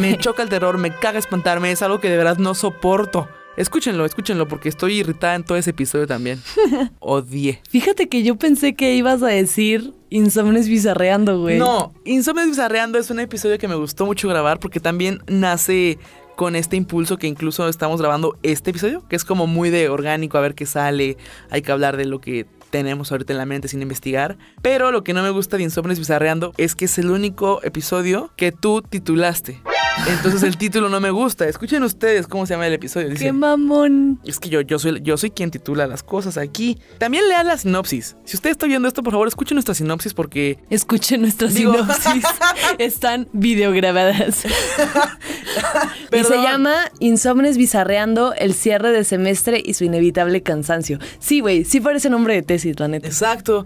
Me 0.00 0.16
choca 0.18 0.42
el 0.42 0.48
terror, 0.48 0.78
me 0.78 0.94
caga 0.94 1.18
espantarme, 1.18 1.72
es 1.72 1.82
algo 1.82 2.00
que 2.00 2.08
de 2.08 2.16
verdad 2.16 2.38
no 2.38 2.54
soporto. 2.54 3.28
Escúchenlo, 3.56 4.04
escúchenlo, 4.04 4.46
porque 4.46 4.68
estoy 4.68 5.00
irritada 5.00 5.34
en 5.34 5.44
todo 5.44 5.58
ese 5.58 5.70
episodio 5.70 6.06
también. 6.06 6.40
Odié. 7.00 7.60
Fíjate 7.68 8.08
que 8.08 8.22
yo 8.22 8.36
pensé 8.36 8.74
que 8.74 8.94
ibas 8.94 9.22
a 9.22 9.26
decir 9.26 9.92
Insomnes 10.08 10.68
bizarreando, 10.68 11.40
güey. 11.40 11.58
No, 11.58 11.92
Insomnes 12.04 12.48
Bizarreando 12.48 12.98
es 12.98 13.10
un 13.10 13.20
episodio 13.20 13.58
que 13.58 13.68
me 13.68 13.74
gustó 13.76 14.06
mucho 14.06 14.28
grabar 14.28 14.58
porque 14.58 14.80
también 14.80 15.22
nace 15.28 15.98
con 16.40 16.56
este 16.56 16.74
impulso 16.74 17.18
que 17.18 17.26
incluso 17.26 17.68
estamos 17.68 18.00
grabando 18.00 18.38
este 18.42 18.70
episodio, 18.70 19.06
que 19.10 19.14
es 19.14 19.26
como 19.26 19.46
muy 19.46 19.68
de 19.68 19.90
orgánico, 19.90 20.38
a 20.38 20.40
ver 20.40 20.54
qué 20.54 20.64
sale, 20.64 21.18
hay 21.50 21.60
que 21.60 21.70
hablar 21.70 21.98
de 21.98 22.06
lo 22.06 22.22
que 22.22 22.46
tenemos 22.70 23.12
ahorita 23.12 23.34
en 23.34 23.38
la 23.38 23.44
mente 23.44 23.68
sin 23.68 23.82
investigar. 23.82 24.38
Pero 24.62 24.90
lo 24.90 25.04
que 25.04 25.12
no 25.12 25.22
me 25.22 25.28
gusta 25.28 25.58
de 25.58 25.64
Insomnes 25.64 25.98
Bizarreando 25.98 26.54
es 26.56 26.74
que 26.74 26.86
es 26.86 26.96
el 26.96 27.10
único 27.10 27.60
episodio 27.62 28.30
que 28.36 28.52
tú 28.52 28.80
titulaste. 28.80 29.60
Entonces 30.08 30.42
el 30.42 30.56
título 30.56 30.88
no 30.88 30.98
me 31.00 31.10
gusta. 31.10 31.46
Escuchen 31.46 31.82
ustedes 31.82 32.26
cómo 32.26 32.46
se 32.46 32.54
llama 32.54 32.66
el 32.66 32.72
episodio. 32.72 33.08
Dice, 33.08 33.24
Qué 33.26 33.32
mamón. 33.32 34.18
es 34.24 34.38
que 34.40 34.48
yo, 34.48 34.60
yo, 34.62 34.78
soy, 34.78 35.00
yo 35.02 35.16
soy 35.16 35.30
quien 35.30 35.50
titula 35.50 35.86
las 35.86 36.02
cosas 36.02 36.36
aquí. 36.36 36.78
También 36.98 37.28
lean 37.28 37.46
la 37.46 37.56
sinopsis. 37.56 38.16
Si 38.24 38.36
usted 38.36 38.50
está 38.50 38.66
viendo 38.66 38.88
esto, 38.88 39.02
por 39.02 39.12
favor, 39.12 39.28
escuchen 39.28 39.56
nuestra 39.56 39.74
sinopsis 39.74 40.14
porque 40.14 40.58
Escuchen 40.70 41.20
nuestras 41.20 41.54
Digo- 41.54 41.72
sinopsis. 41.74 42.24
Están 42.78 43.28
videograbadas. 43.32 44.44
y 46.12 46.24
se 46.24 46.36
llama 46.42 46.74
Insomnes 46.98 47.56
bizarreando 47.56 48.32
el 48.34 48.54
cierre 48.54 48.92
de 48.92 49.04
semestre 49.04 49.62
y 49.64 49.74
su 49.74 49.84
inevitable 49.84 50.42
cansancio. 50.42 50.98
Sí, 51.18 51.40
güey, 51.40 51.64
sí 51.64 51.80
parece 51.80 52.10
nombre 52.10 52.34
de 52.34 52.42
tesis, 52.42 52.78
la 52.80 52.88
neta. 52.88 53.06
Exacto. 53.06 53.64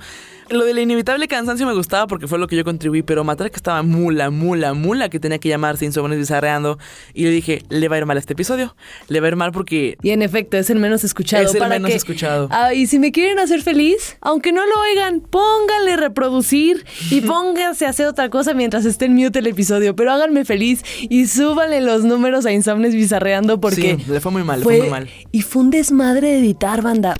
Lo 0.50 0.64
del 0.64 0.78
inevitable 0.78 1.26
cansancio 1.28 1.66
me 1.66 1.74
gustaba 1.74 2.06
porque 2.06 2.26
fue 2.28 2.38
lo 2.38 2.46
que 2.46 2.56
yo 2.56 2.64
contribuí, 2.64 3.02
pero 3.02 3.24
Matraca 3.24 3.50
que 3.50 3.56
estaba 3.56 3.82
mula, 3.82 4.30
mula, 4.30 4.74
mula 4.74 5.08
que 5.08 5.18
tenía 5.18 5.38
que 5.38 5.48
llamarse 5.48 5.84
Insomnes 5.84 6.18
Bizarreando. 6.18 6.78
Y 7.14 7.24
le 7.24 7.30
dije, 7.30 7.62
le 7.70 7.88
va 7.88 7.96
a 7.96 7.98
ir 8.00 8.06
mal 8.06 8.16
a 8.16 8.20
este 8.20 8.34
episodio. 8.34 8.76
Le 9.08 9.20
va 9.20 9.26
a 9.26 9.30
ir 9.30 9.36
mal 9.36 9.52
porque 9.52 9.96
Y 10.02 10.10
en 10.10 10.22
efecto, 10.22 10.56
es 10.56 10.68
el 10.70 10.78
menos 10.78 11.02
escuchado. 11.04 11.44
Es 11.44 11.54
el 11.54 11.58
para 11.60 11.70
menos 11.76 11.90
que- 11.90 11.96
escuchado. 11.96 12.48
Ah, 12.50 12.74
y 12.74 12.86
si 12.86 12.98
me 12.98 13.10
quieren 13.12 13.38
hacer 13.38 13.62
feliz, 13.62 14.16
aunque 14.20 14.52
no 14.52 14.64
lo 14.66 14.72
oigan, 14.90 15.20
pónganle 15.20 15.96
reproducir 15.96 16.84
y 17.10 17.20
pónganse 17.22 17.86
a 17.86 17.90
hacer 17.90 18.06
otra 18.06 18.28
cosa 18.28 18.52
mientras 18.54 18.84
esté 18.84 19.06
en 19.06 19.14
mute 19.14 19.38
el 19.38 19.46
episodio. 19.46 19.96
Pero 19.96 20.12
háganme 20.12 20.44
feliz 20.44 20.82
y 21.00 21.26
súbanle 21.26 21.80
los 21.80 22.04
números 22.04 22.44
a 22.46 22.52
Insomnes 22.52 22.94
Bizarreando 22.94 23.60
porque. 23.60 23.96
Sí, 23.98 24.10
le 24.10 24.20
fue 24.20 24.30
muy 24.32 24.44
mal, 24.44 24.58
le 24.60 24.64
fue 24.64 24.78
muy 24.78 24.90
mal. 24.90 25.08
Y 25.32 25.42
fue 25.42 25.62
un 25.62 25.70
desmadre 25.70 26.28
de 26.28 26.38
editar, 26.40 26.82
banda. 26.82 27.14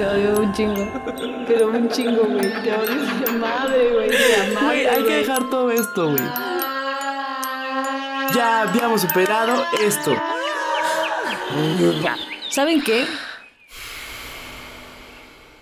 Te 0.00 0.06
odio 0.06 0.40
un 0.40 0.52
chingo. 0.54 0.88
Pero 1.46 1.68
un 1.68 1.86
chingo, 1.90 2.22
güey. 2.22 2.62
Te 2.62 2.74
odio 2.74 3.02
de 3.04 3.32
madre, 3.32 3.90
güey. 3.92 4.08
De 4.08 4.56
Güey, 4.58 4.86
hay 4.86 5.04
que 5.04 5.14
dejar 5.16 5.50
todo 5.50 5.70
esto, 5.70 6.08
güey. 6.12 6.24
Ya 8.34 8.62
habíamos 8.62 9.02
superado 9.02 9.62
esto. 9.78 10.16
¿Saben 12.48 12.80
qué? 12.80 13.04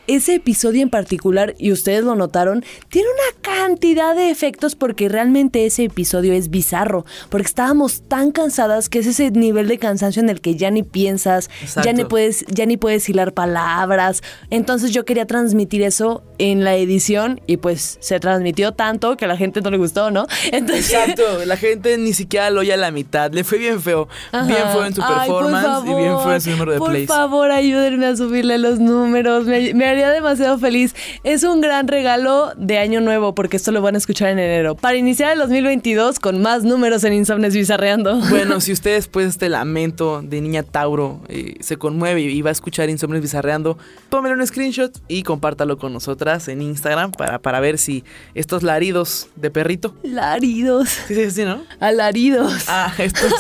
Ese 0.09 0.35
episodio 0.35 0.83
en 0.83 0.91
particular, 0.91 1.55
y 1.59 1.71
ustedes 1.71 2.03
lo 2.03 2.17
notaron, 2.17 2.65
tiene 2.89 3.09
una 3.09 3.43
cantidad 3.43 4.17
de 4.17 4.31
efectos 4.31 4.75
porque 4.75 5.09
realmente 5.09 5.67
ese 5.67 5.85
episodio 5.85 6.33
es 6.33 6.51
bizarro, 6.51 7.05
porque 7.29 7.47
estábamos 7.47 8.03
tan 8.09 8.33
cansadas 8.33 8.89
que 8.89 8.99
es 8.99 9.07
ese 9.07 9.31
nivel 9.31 9.69
de 9.69 9.79
cansancio 9.79 10.23
en 10.23 10.31
el 10.31 10.41
que 10.41 10.57
ya 10.57 10.71
ni 10.71 10.83
piensas, 10.83 11.51
ya 11.85 11.93
ni 11.93 12.05
puedes, 12.05 12.45
ya 12.47 12.67
ni 12.67 12.77
puedes 12.77 13.09
hilar 13.09 13.35
palabras. 13.35 14.23
Entonces 14.51 14.91
yo 14.91 15.05
quería 15.05 15.27
transmitir 15.27 15.83
eso 15.83 16.25
en 16.39 16.65
la 16.65 16.77
edición 16.77 17.41
y 17.47 17.57
pues 17.59 17.99
se 18.01 18.21
transmitió 18.21 18.73
tanto 18.73 19.17
que 19.17 19.25
a 19.25 19.29
la 19.29 19.37
gente 19.37 19.61
no 19.61 19.71
le 19.71 19.77
gustó, 19.79 20.11
¿no? 20.11 20.27
Entonces, 20.53 20.93
Exacto, 20.93 21.45
la 21.45 21.57
gente 21.57 21.99
ni 21.99 22.13
siquiera 22.13 22.51
lo 22.51 22.61
oye 22.61 22.73
a 22.73 22.77
la 22.77 22.91
mitad. 22.91 23.33
Le 23.33 23.45
fue 23.45 23.59
bien 23.59 23.81
feo. 23.81 24.09
Bien 24.33 24.59
feo 24.73 24.85
en 24.85 24.95
su 24.95 25.03
Ay, 25.03 25.29
por 25.29 25.45
performance 25.45 25.85
y 25.85 25.95
bien 25.95 26.19
feo 26.21 26.33
en 26.35 26.41
su 26.41 26.51
número 26.51 26.73
de 26.73 26.79
por 26.79 26.91
plays. 26.91 27.09
favor, 27.09 27.51
ayúdenme 27.51 28.07
a 28.07 28.17
subirle 28.17 28.59
los 28.59 28.79
números. 28.79 29.47
Me, 29.47 29.75
me 29.75 29.87
haría 29.87 30.11
demasiado 30.11 30.59
feliz. 30.59 30.95
Es 31.25 31.43
un 31.43 31.61
gran 31.61 31.89
regalo 31.89 32.53
de 32.57 32.79
Año 32.79 33.01
Nuevo 33.01 33.35
porque 33.35 33.57
esto 33.57 33.73
lo 33.73 33.83
van 33.83 33.97
a 33.97 33.99
escuchar 33.99 34.29
en 34.29 34.39
enero. 34.39 34.77
Para 34.77 34.97
iniciar 34.97 35.33
el 35.33 35.39
2022 35.41 36.21
con 36.21 36.41
más 36.41 36.63
números 36.63 37.03
en 37.05 37.15
Insomnes 37.15 37.55
Bizarreando. 37.55 38.21
Bueno, 38.31 38.61
si 38.61 38.73
usted 38.73 38.95
después 38.95 39.27
de 39.27 39.31
este 39.31 39.49
lamento 39.49 40.23
de 40.23 40.41
niña 40.41 40.63
Tauro 40.63 41.21
eh, 41.29 41.57
se 41.61 41.77
conmueve 41.77 42.21
y 42.23 42.43
va 42.43 42.51
a 42.51 42.53
escuchar 42.53 42.89
Insomnes 42.91 43.23
Bizarreando, 43.23 43.77
tómele 44.09 44.35
un 44.35 44.47
screenshot 44.47 44.93
y 45.09 45.23
compártalo 45.25 45.79
con 45.79 45.93
nosotras 45.93 46.28
en 46.29 46.61
Instagram 46.61 47.13
para, 47.13 47.39
para 47.39 47.61
ver 47.61 47.79
si 47.79 48.05
estos 48.35 48.63
laridos 48.63 49.29
de 49.37 49.51
perrito. 49.51 49.95
Laridos. 50.03 50.89
Sí, 51.09 51.15
sí, 51.15 51.31
sí, 51.31 51.45
¿no? 51.45 51.63
Alaridos. 51.81 52.65
Ah, 52.69 52.93
estos, 52.99 53.33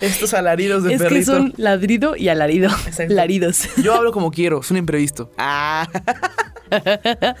estos 0.00 0.34
alaridos 0.34 0.84
de 0.84 0.94
es 0.94 1.02
que 1.02 1.08
perrito. 1.08 1.32
son 1.32 1.54
ladrido 1.56 2.16
y 2.16 2.28
alarido. 2.28 2.70
Exacto. 2.86 3.14
Laridos. 3.14 3.68
Yo 3.82 3.94
hablo 3.94 4.12
como 4.12 4.30
quiero, 4.30 4.60
es 4.60 4.70
un 4.70 4.76
imprevisto. 4.76 5.30
Ah. 5.38 5.88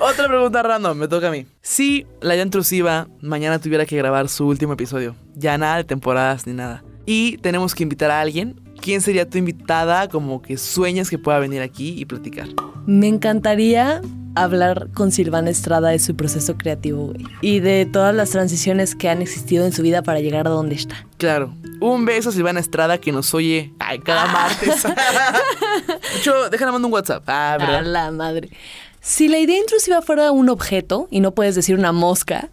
Otra 0.00 0.28
pregunta 0.28 0.62
random, 0.62 0.96
me 0.96 1.08
toca 1.08 1.28
a 1.28 1.30
mí. 1.30 1.46
Si 1.62 2.06
la 2.20 2.36
ya 2.36 2.42
intrusiva 2.42 3.08
mañana 3.20 3.58
tuviera 3.58 3.86
que 3.86 3.96
grabar 3.96 4.28
su 4.28 4.46
último 4.46 4.72
episodio, 4.74 5.16
ya 5.34 5.58
nada 5.58 5.76
de 5.76 5.84
temporadas 5.84 6.46
ni 6.46 6.52
nada, 6.52 6.84
y 7.04 7.38
tenemos 7.38 7.74
que 7.74 7.82
invitar 7.82 8.10
a 8.10 8.20
alguien, 8.20 8.60
¿quién 8.86 9.00
sería 9.00 9.28
tu 9.28 9.36
invitada 9.36 10.08
como 10.08 10.40
que 10.40 10.56
sueñas 10.56 11.10
que 11.10 11.18
pueda 11.18 11.40
venir 11.40 11.60
aquí 11.60 11.96
y 11.98 12.04
platicar? 12.04 12.46
Me 12.86 13.08
encantaría 13.08 14.00
hablar 14.36 14.90
con 14.94 15.10
Silvana 15.10 15.50
Estrada 15.50 15.88
de 15.88 15.98
su 15.98 16.14
proceso 16.14 16.56
creativo, 16.56 17.06
güey. 17.06 17.24
Y 17.40 17.58
de 17.58 17.84
todas 17.84 18.14
las 18.14 18.30
transiciones 18.30 18.94
que 18.94 19.08
han 19.08 19.22
existido 19.22 19.66
en 19.66 19.72
su 19.72 19.82
vida 19.82 20.04
para 20.04 20.20
llegar 20.20 20.46
a 20.46 20.50
donde 20.50 20.76
está. 20.76 21.04
Claro. 21.18 21.52
Un 21.80 22.04
beso 22.04 22.28
a 22.28 22.32
Silvana 22.32 22.60
Estrada 22.60 22.98
que 22.98 23.10
nos 23.10 23.34
oye 23.34 23.72
ay, 23.80 23.98
cada 23.98 24.26
martes. 24.26 24.84
De 26.12 26.18
hecho, 26.20 26.48
déjale 26.48 26.70
mando 26.70 26.86
un 26.86 26.94
WhatsApp. 26.94 27.24
Ah, 27.26 27.54
A 27.54 27.58
¿verdad? 27.58 27.82
la 27.82 28.12
madre. 28.12 28.50
Si 29.00 29.26
la 29.26 29.40
idea 29.40 29.58
intrusiva 29.58 30.00
fuera 30.00 30.30
un 30.30 30.48
objeto, 30.48 31.08
y 31.10 31.18
no 31.18 31.32
puedes 31.34 31.56
decir 31.56 31.76
una 31.76 31.90
mosca. 31.90 32.50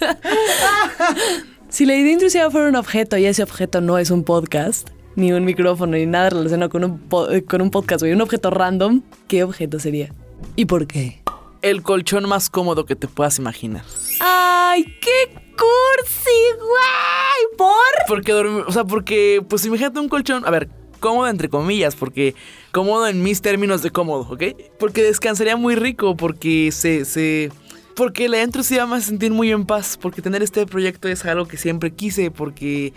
si 1.68 1.86
la 1.86 1.94
idea 1.94 2.12
intrusiva 2.12 2.50
fuera 2.50 2.68
un 2.68 2.74
objeto 2.76 3.16
y 3.16 3.26
ese 3.26 3.44
objeto 3.44 3.80
no 3.80 3.98
es 3.98 4.10
un 4.10 4.24
podcast, 4.24 4.88
ni 5.16 5.32
un 5.32 5.44
micrófono, 5.44 5.96
ni 5.96 6.06
nada 6.06 6.30
relacionado 6.30 6.70
con 6.70 6.84
un, 6.84 6.98
con 7.46 7.62
un 7.62 7.70
podcast, 7.70 8.02
güey, 8.02 8.12
un 8.12 8.20
objeto 8.20 8.50
random, 8.50 9.02
¿qué 9.26 9.42
objeto 9.42 9.80
sería? 9.80 10.12
¿Y 10.54 10.66
por 10.66 10.86
qué? 10.86 11.22
El 11.62 11.82
colchón 11.82 12.28
más 12.28 12.50
cómodo 12.50 12.84
que 12.84 12.94
te 12.94 13.08
puedas 13.08 13.38
imaginar. 13.38 13.82
¡Ay, 14.20 14.84
qué 15.00 15.34
cursi, 15.56 16.30
güey! 16.58 17.56
¿Por? 17.56 18.06
Porque 18.06 18.32
dormir, 18.32 18.64
o 18.66 18.72
sea, 18.72 18.84
porque, 18.84 19.42
pues 19.48 19.64
imagínate 19.64 19.98
un 19.98 20.08
colchón, 20.08 20.44
a 20.46 20.50
ver, 20.50 20.68
cómodo 21.00 21.28
entre 21.28 21.48
comillas, 21.48 21.96
porque 21.96 22.34
cómodo 22.70 23.08
en 23.08 23.22
mis 23.22 23.40
términos 23.40 23.82
de 23.82 23.90
cómodo, 23.90 24.28
¿ok? 24.30 24.42
Porque 24.78 25.02
descansaría 25.02 25.56
muy 25.56 25.74
rico, 25.74 26.14
porque 26.16 26.70
se, 26.72 27.06
se, 27.06 27.50
porque 27.94 28.28
la 28.28 28.38
dentro 28.38 28.62
se 28.62 28.78
va 28.78 28.96
a 28.96 29.00
sentir 29.00 29.32
muy 29.32 29.50
en 29.50 29.64
paz, 29.64 29.98
porque 30.00 30.20
tener 30.20 30.42
este 30.42 30.66
proyecto 30.66 31.08
es 31.08 31.24
algo 31.24 31.46
que 31.46 31.56
siempre 31.56 31.92
quise, 31.92 32.30
porque 32.30 32.92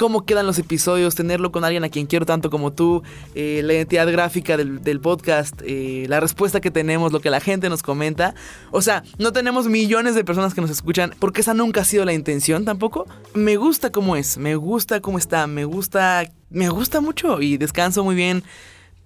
cómo 0.00 0.24
quedan 0.24 0.46
los 0.46 0.58
episodios, 0.58 1.14
tenerlo 1.14 1.52
con 1.52 1.62
alguien 1.62 1.84
a 1.84 1.90
quien 1.90 2.06
quiero 2.06 2.24
tanto 2.24 2.48
como 2.48 2.72
tú, 2.72 3.02
eh, 3.34 3.60
la 3.62 3.74
identidad 3.74 4.10
gráfica 4.10 4.56
del, 4.56 5.00
podcast, 5.02 5.60
eh, 5.62 6.06
la 6.08 6.20
respuesta 6.20 6.62
que 6.62 6.70
tenemos, 6.70 7.12
lo 7.12 7.20
que 7.20 7.28
la 7.28 7.38
gente 7.38 7.68
nos 7.68 7.82
comenta. 7.82 8.34
O 8.70 8.80
sea, 8.80 9.02
no 9.18 9.34
tenemos 9.34 9.66
millones 9.66 10.14
de 10.14 10.24
personas 10.24 10.54
que 10.54 10.62
nos 10.62 10.70
escuchan, 10.70 11.12
porque 11.18 11.42
esa 11.42 11.52
nunca 11.52 11.82
ha 11.82 11.84
sido 11.84 12.06
la 12.06 12.14
intención 12.14 12.64
tampoco. 12.64 13.06
Me 13.34 13.58
gusta 13.58 13.92
cómo 13.92 14.16
es, 14.16 14.38
me 14.38 14.54
gusta 14.54 15.02
cómo 15.02 15.18
está, 15.18 15.46
me 15.46 15.66
gusta, 15.66 16.24
me 16.48 16.70
gusta 16.70 17.02
mucho 17.02 17.42
y 17.42 17.58
descanso 17.58 18.02
muy 18.02 18.14
bien 18.14 18.42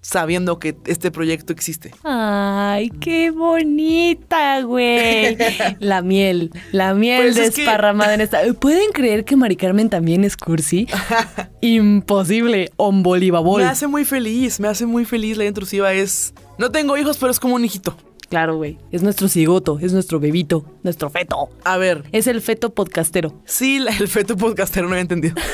sabiendo 0.07 0.59
que 0.59 0.75
este 0.85 1.09
proyecto 1.09 1.51
existe. 1.51 1.91
Ay, 2.03 2.91
qué 2.99 3.31
bonita, 3.31 4.61
güey. 4.61 5.35
La 5.79 6.01
miel, 6.03 6.51
la 6.71 6.93
miel 6.93 7.23
Pues 7.33 7.37
es 7.37 7.55
que- 7.55 7.61
desparramada 7.63 8.13
en 8.13 8.21
esta. 8.21 8.41
¿Pueden 8.59 8.91
creer 8.93 9.25
que 9.25 9.35
Mari 9.35 9.55
Carmen 9.55 9.89
también 9.89 10.23
es 10.23 10.37
cursi? 10.37 10.87
Imposible. 11.61 12.71
Ombolibabol. 12.77 13.61
Me 13.63 13.67
hace 13.67 13.87
muy 13.87 14.05
feliz, 14.05 14.59
me 14.59 14.67
hace 14.67 14.85
muy 14.85 15.05
feliz. 15.05 15.37
La 15.37 15.45
intrusiva 15.45 15.91
es... 15.93 16.33
No 16.59 16.71
tengo 16.71 16.95
hijos, 16.97 17.17
pero 17.17 17.31
es 17.31 17.39
como 17.39 17.55
un 17.55 17.65
hijito. 17.65 17.97
Claro, 18.29 18.57
güey. 18.57 18.77
Es 18.91 19.01
nuestro 19.03 19.27
cigoto, 19.27 19.79
es 19.81 19.91
nuestro 19.93 20.19
bebito, 20.19 20.65
nuestro 20.83 21.09
feto. 21.09 21.49
A 21.63 21.77
ver, 21.77 22.03
Es 22.11 22.27
el 22.27 22.41
feto 22.41 22.73
podcastero. 22.73 23.41
Sí, 23.45 23.83
el 23.99 24.07
feto 24.07 24.37
podcastero 24.37 24.85
no 24.87 24.93
había 24.93 25.01
entendido. 25.01 25.35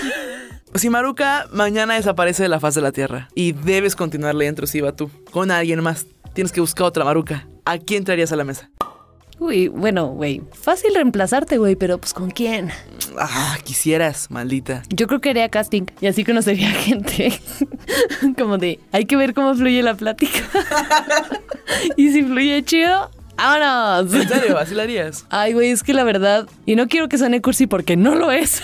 Si 0.76 0.90
Maruka 0.90 1.48
mañana 1.52 1.96
desaparece 1.96 2.44
de 2.44 2.50
la 2.50 2.60
faz 2.60 2.76
de 2.76 2.82
la 2.82 2.92
Tierra 2.92 3.28
y 3.36 3.52
debes 3.52 3.96
continuar 3.96 4.36
la 4.36 4.46
intrusiva 4.46 4.94
tú, 4.94 5.12
con 5.32 5.52
alguien 5.52 5.82
más, 5.84 6.06
tienes 6.34 6.52
que 6.52 6.62
buscar 6.62 6.88
otra 6.88 7.04
Maruka. 7.04 7.48
¿A 7.66 7.78
quién 7.78 8.04
traerías 8.04 8.32
a 8.32 8.36
la 8.36 8.44
mesa? 8.44 8.70
Uy, 9.38 9.68
bueno, 9.68 10.08
güey. 10.08 10.42
Fácil 10.54 10.94
reemplazarte, 10.94 11.58
güey, 11.58 11.76
pero 11.76 11.98
pues 11.98 12.14
¿con 12.14 12.30
quién? 12.30 12.70
Ah, 13.18 13.58
quisieras, 13.64 14.30
maldita. 14.30 14.84
Yo 14.90 15.08
creo 15.08 15.20
que 15.20 15.32
haría 15.32 15.50
casting 15.50 15.84
y 16.00 16.08
así 16.08 16.24
conocería 16.24 16.70
gente. 16.72 17.34
Como 18.38 18.58
de, 18.58 18.80
hay 18.92 19.06
que 19.06 19.16
ver 19.16 19.34
cómo 19.34 19.54
fluye 19.56 19.82
la 19.84 19.96
plática. 19.96 20.40
y 21.98 22.12
si 22.12 22.24
fluye 22.24 22.64
chido, 22.64 23.10
vámonos. 23.42 24.14
¿En 24.14 24.28
serio? 24.28 24.58
¿Así 24.58 24.76
la 24.76 24.84
harías? 24.84 25.26
Ay, 25.30 25.54
güey, 25.54 25.72
es 25.72 25.84
que 25.84 25.94
la 25.94 26.04
verdad, 26.04 26.48
y 26.66 26.76
no 26.76 26.88
quiero 26.88 27.10
que 27.10 27.18
suene 27.18 27.42
cursi 27.42 27.68
porque 27.68 27.98
no 27.98 28.16
lo 28.16 28.32
es. 28.32 28.62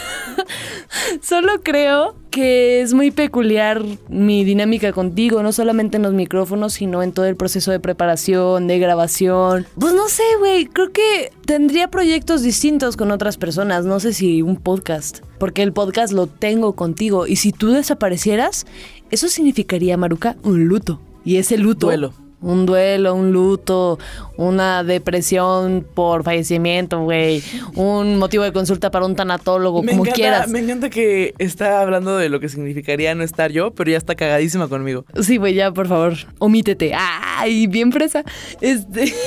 Solo 1.21 1.61
creo 1.63 2.15
que 2.31 2.81
es 2.81 2.93
muy 2.93 3.11
peculiar 3.11 3.83
mi 4.09 4.43
dinámica 4.43 4.93
contigo, 4.93 5.41
no 5.41 5.51
solamente 5.51 5.97
en 5.97 6.03
los 6.03 6.13
micrófonos, 6.13 6.73
sino 6.73 7.01
en 7.01 7.11
todo 7.11 7.25
el 7.25 7.35
proceso 7.35 7.71
de 7.71 7.79
preparación, 7.79 8.67
de 8.67 8.79
grabación. 8.79 9.65
Pues 9.79 9.93
no 9.93 10.07
sé, 10.07 10.23
güey, 10.39 10.65
creo 10.67 10.91
que 10.91 11.31
tendría 11.45 11.89
proyectos 11.89 12.43
distintos 12.43 12.95
con 12.95 13.11
otras 13.11 13.37
personas, 13.37 13.85
no 13.85 13.99
sé 13.99 14.13
si 14.13 14.41
un 14.41 14.57
podcast, 14.57 15.19
porque 15.39 15.63
el 15.63 15.73
podcast 15.73 16.13
lo 16.13 16.27
tengo 16.27 16.73
contigo 16.73 17.25
y 17.25 17.37
si 17.37 17.51
tú 17.51 17.71
desaparecieras, 17.71 18.67
eso 19.09 19.27
significaría, 19.29 19.97
Maruca, 19.97 20.35
un 20.43 20.65
luto. 20.65 21.01
Y 21.23 21.37
ese 21.37 21.57
luto 21.57 21.87
Duelo. 21.87 22.26
Un 22.41 22.65
duelo, 22.65 23.15
un 23.15 23.31
luto, 23.31 23.97
una 24.35 24.83
depresión 24.83 25.85
por 25.93 26.23
fallecimiento, 26.23 27.01
güey. 27.01 27.43
Un 27.75 28.17
motivo 28.19 28.43
de 28.43 28.53
consulta 28.53 28.91
para 28.91 29.05
un 29.05 29.15
tanatólogo, 29.15 29.81
Me 29.81 29.91
como 29.91 30.03
encanta, 30.03 30.15
quieras. 30.15 30.47
me 30.49 30.59
encanta 30.59 30.89
que 30.89 31.33
está 31.39 31.81
hablando 31.81 32.17
de 32.17 32.29
lo 32.29 32.39
que 32.39 32.49
significaría 32.49 33.15
no 33.15 33.23
estar 33.23 33.51
yo, 33.51 33.71
pero 33.71 33.91
ya 33.91 33.97
está 33.97 34.15
cagadísima 34.15 34.67
conmigo. 34.67 35.05
Sí, 35.21 35.37
güey, 35.37 35.55
ya, 35.55 35.71
por 35.71 35.87
favor, 35.87 36.13
omítete. 36.39 36.93
Ay, 36.95 37.67
bien 37.67 37.89
presa. 37.89 38.23
Este. 38.61 39.13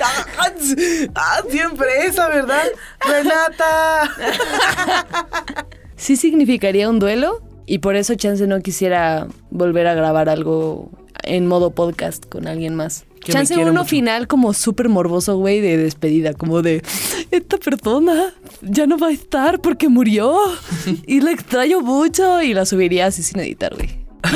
Ah, 0.00 0.52
ah, 1.16 1.42
siempre 1.50 1.86
esa, 2.06 2.28
¿verdad? 2.28 2.62
Renata. 3.00 4.10
sí 5.96 6.16
significaría 6.16 6.88
un 6.88 7.00
duelo 7.00 7.42
y 7.66 7.78
por 7.78 7.96
eso 7.96 8.14
Chance 8.14 8.46
no 8.46 8.60
quisiera 8.60 9.26
volver 9.50 9.88
a 9.88 9.94
grabar 9.94 10.28
algo 10.28 10.90
en 11.22 11.46
modo 11.46 11.70
podcast 11.70 12.26
con 12.26 12.46
alguien 12.46 12.74
más. 12.74 13.04
Chance 13.24 13.56
uno 13.58 13.72
mucho. 13.72 13.84
final 13.84 14.26
como 14.28 14.54
súper 14.54 14.88
morboso, 14.88 15.36
güey, 15.36 15.60
de 15.60 15.76
despedida, 15.76 16.32
como 16.34 16.62
de, 16.62 16.82
esta 17.30 17.58
persona 17.58 18.32
ya 18.62 18.86
no 18.86 18.96
va 18.96 19.08
a 19.08 19.12
estar 19.12 19.60
porque 19.60 19.88
murió 19.88 20.34
y 21.06 21.20
la 21.20 21.32
extraño 21.32 21.80
mucho 21.80 22.40
y 22.42 22.54
la 22.54 22.64
subiría 22.64 23.06
así 23.06 23.22
sin 23.22 23.40
editar, 23.40 23.74
güey. 23.74 23.90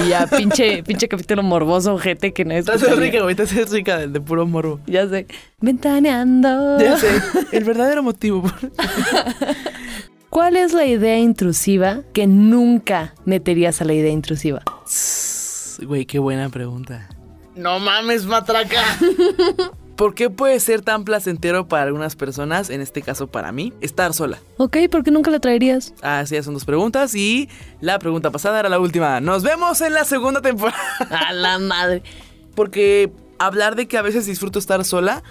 Y 0.04 0.08
ya, 0.08 0.26
pinche, 0.36 0.82
pinche 0.82 1.08
capítulo 1.08 1.42
morboso, 1.42 1.96
gente 1.98 2.32
que 2.32 2.44
no 2.44 2.54
es. 2.54 2.66
Rica, 2.98 3.22
güey, 3.22 3.34
haces 3.40 3.70
rica 3.70 3.98
de, 3.98 4.08
de 4.08 4.20
puro 4.20 4.46
morbo. 4.46 4.80
Ya 4.86 5.08
sé. 5.08 5.26
Ventaneando. 5.60 6.78
Ya 6.78 6.96
sé, 6.98 7.08
el 7.52 7.64
verdadero 7.64 8.02
motivo. 8.02 8.42
por- 8.42 8.54
¿Cuál 10.30 10.56
es 10.56 10.72
la 10.72 10.86
idea 10.86 11.18
intrusiva 11.18 12.02
que 12.12 12.26
nunca 12.26 13.14
meterías 13.24 13.80
a 13.80 13.84
la 13.84 13.92
idea 13.94 14.10
intrusiva? 14.12 14.62
Güey, 15.84 16.06
qué 16.06 16.18
buena 16.18 16.48
pregunta. 16.48 17.08
No 17.54 17.78
mames, 17.78 18.24
matraca. 18.24 18.82
¿Por 19.96 20.14
qué 20.14 20.30
puede 20.30 20.58
ser 20.58 20.80
tan 20.80 21.04
placentero 21.04 21.68
para 21.68 21.84
algunas 21.84 22.16
personas, 22.16 22.70
en 22.70 22.80
este 22.80 23.02
caso 23.02 23.26
para 23.26 23.52
mí, 23.52 23.72
estar 23.80 24.14
sola? 24.14 24.38
Ok, 24.56 24.78
¿por 24.90 25.04
qué 25.04 25.10
nunca 25.10 25.30
la 25.30 25.38
traerías? 25.38 25.92
Así 26.02 26.34
ya 26.34 26.42
son 26.42 26.54
dos 26.54 26.64
preguntas 26.64 27.14
y 27.14 27.48
la 27.80 27.98
pregunta 27.98 28.30
pasada 28.30 28.58
era 28.58 28.68
la 28.68 28.80
última. 28.80 29.20
Nos 29.20 29.42
vemos 29.42 29.80
en 29.80 29.92
la 29.92 30.04
segunda 30.04 30.40
temporada. 30.40 30.82
A 31.10 31.32
la 31.32 31.58
madre. 31.58 32.02
Porque 32.54 33.12
hablar 33.38 33.76
de 33.76 33.86
que 33.86 33.98
a 33.98 34.02
veces 34.02 34.26
disfruto 34.26 34.58
estar 34.58 34.84
sola 34.84 35.22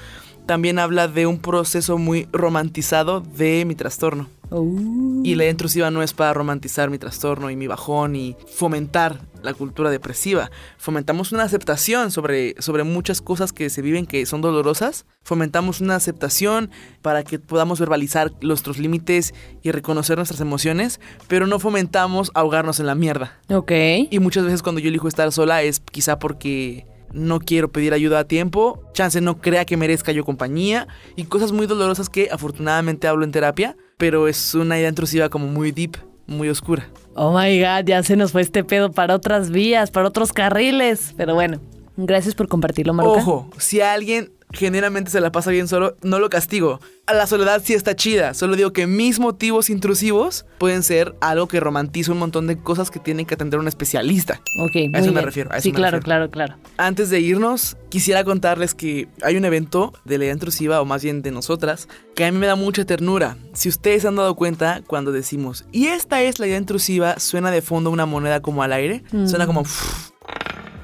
también 0.46 0.80
habla 0.80 1.08
de 1.08 1.28
un 1.28 1.40
proceso 1.40 1.98
muy 1.98 2.28
romantizado 2.32 3.22
de 3.22 3.66
mi 3.66 3.76
trastorno. 3.76 4.30
Uh. 4.52 5.22
Y 5.24 5.36
la 5.36 5.48
intrusiva 5.50 5.90
no 5.92 6.04
es 6.04 6.14
para 6.14 6.34
romantizar 6.34 6.90
mi 6.90 6.98
trastorno 6.98 7.50
y 7.50 7.56
mi 7.56 7.68
bajón 7.68 8.16
y 8.16 8.36
fomentar 8.54 9.22
la 9.42 9.54
cultura 9.54 9.90
depresiva. 9.90 10.52
Fomentamos 10.78 11.32
una 11.32 11.44
aceptación 11.44 12.12
sobre, 12.12 12.56
sobre 12.60 12.84
muchas 12.84 13.22
cosas 13.22 13.54
que 13.54 13.70
se 13.70 13.82
viven 13.82 14.06
que 14.06 14.26
son 14.26 14.42
dolorosas. 14.42 15.06
Fomentamos 15.24 15.82
una 15.82 15.96
aceptación 15.96 16.70
para 17.02 17.24
que 17.24 17.40
podamos 17.40 17.80
verbalizar 17.80 18.32
nuestros 18.42 18.78
límites 18.78 19.34
y 19.64 19.72
reconocer 19.72 20.18
nuestras 20.18 20.42
emociones, 20.42 21.00
pero 21.28 21.48
no 21.48 21.60
fomentamos 21.60 22.32
ahogarnos 22.34 22.80
en 22.80 22.88
la 22.88 22.96
mierda. 22.96 23.40
Ok. 23.50 23.72
Y 24.10 24.20
muchas 24.20 24.44
veces 24.44 24.62
cuando 24.62 24.82
yo 24.82 24.90
elijo 24.90 25.08
estar 25.08 25.32
sola 25.32 25.64
es 25.64 25.80
quizá 25.80 26.20
porque 26.20 26.86
no 27.14 27.40
quiero 27.40 27.72
pedir 27.72 27.94
ayuda 27.94 28.20
a 28.20 28.24
tiempo, 28.28 28.84
chance 28.94 29.20
no 29.22 29.40
crea 29.40 29.66
que 29.66 29.78
merezca 29.78 30.12
yo 30.12 30.24
compañía 30.24 30.88
y 31.16 31.26
cosas 31.26 31.52
muy 31.52 31.68
dolorosas 31.68 32.10
que 32.10 32.30
afortunadamente 32.32 33.08
hablo 33.08 33.26
en 33.26 33.32
terapia, 33.32 33.76
pero 34.02 34.28
es 34.28 34.56
una 34.56 34.80
idea 34.80 34.90
intrusiva 34.90 35.30
como 35.30 35.46
muy 35.46 35.72
deep, 35.72 35.96
muy 36.26 36.50
oscura. 36.50 36.90
Oh 37.14 37.38
my 37.38 37.60
god, 37.60 37.86
ya 37.86 38.02
se 38.02 38.16
nos 38.16 38.32
fue 38.32 38.42
este 38.42 38.64
pedo 38.64 38.92
para 38.92 39.14
otras 39.14 39.52
vías, 39.52 39.92
para 39.92 40.08
otros 40.08 40.34
carriles. 40.34 41.14
Pero 41.18 41.36
bueno, 41.36 41.60
gracias 41.98 42.34
por 42.34 42.48
compartirlo, 42.48 42.96
Maruca. 42.96 43.20
Ojo, 43.20 43.52
si 43.60 43.80
alguien 43.80 44.32
generalmente 44.54 45.12
se 45.12 45.22
la 45.22 45.32
pasa 45.32 45.52
bien 45.52 45.68
solo, 45.68 45.96
no 46.02 46.20
lo 46.20 46.30
castigo. 46.30 46.80
A 47.08 47.14
la 47.14 47.28
soledad 47.28 47.62
sí 47.64 47.74
está 47.74 47.96
chida, 47.96 48.34
solo 48.34 48.56
digo 48.56 48.72
que 48.74 48.88
mis 48.88 49.20
motivos 49.20 49.70
intrusivos 49.70 50.46
pueden 50.60 50.84
ser 50.84 51.16
algo 51.20 51.48
que 51.48 51.60
romantiza 51.60 52.12
un 52.12 52.20
montón 52.20 52.48
de 52.48 52.58
cosas 52.58 52.90
que 52.92 53.00
tienen 53.00 53.26
que 53.26 53.34
atender 53.34 53.60
un 53.60 53.68
especialista. 53.68 54.40
Ok, 54.60 54.94
A 54.94 55.00
eso 55.00 55.12
me 55.12 55.22
refiero, 55.22 55.52
a 55.52 55.56
eso 55.58 55.64
sí, 55.64 55.70
me 55.72 55.76
claro, 55.76 55.98
refiero. 55.98 56.30
claro, 56.30 56.32
claro. 56.32 56.58
Antes 56.78 57.10
de 57.10 57.20
irnos, 57.20 57.76
quisiera 57.90 58.24
contarles 58.24 58.74
que 58.74 59.08
hay 59.24 59.36
un 59.36 59.46
evento 59.46 59.94
de 60.06 60.18
la 60.20 60.26
idea 60.26 60.34
intrusiva, 60.34 60.80
o 60.82 60.86
más 60.86 61.04
bien 61.04 61.22
de 61.22 61.32
nosotras, 61.32 61.88
que 62.16 62.24
a 62.26 62.32
mí 62.32 62.38
me 62.38 62.48
da 62.48 62.56
mucha 62.56 62.86
ternura. 62.86 63.38
Si 63.54 63.68
ustedes 63.68 64.04
se 64.04 64.08
han 64.08 64.16
dado 64.16 64.36
cuenta, 64.36 64.82
cuando 64.88 65.12
decimos, 65.12 65.66
y 65.72 65.88
esta 65.88 66.22
es 66.22 66.40
la 66.40 66.48
idea 66.48 66.58
intrusiva, 66.58 67.20
suena 67.20 67.52
de 67.52 67.62
fondo 67.62 67.90
una 67.90 68.06
moneda 68.06 68.42
como 68.42 68.64
al 68.64 68.74
aire, 68.74 69.04
suena 69.26 69.48
como... 69.48 69.64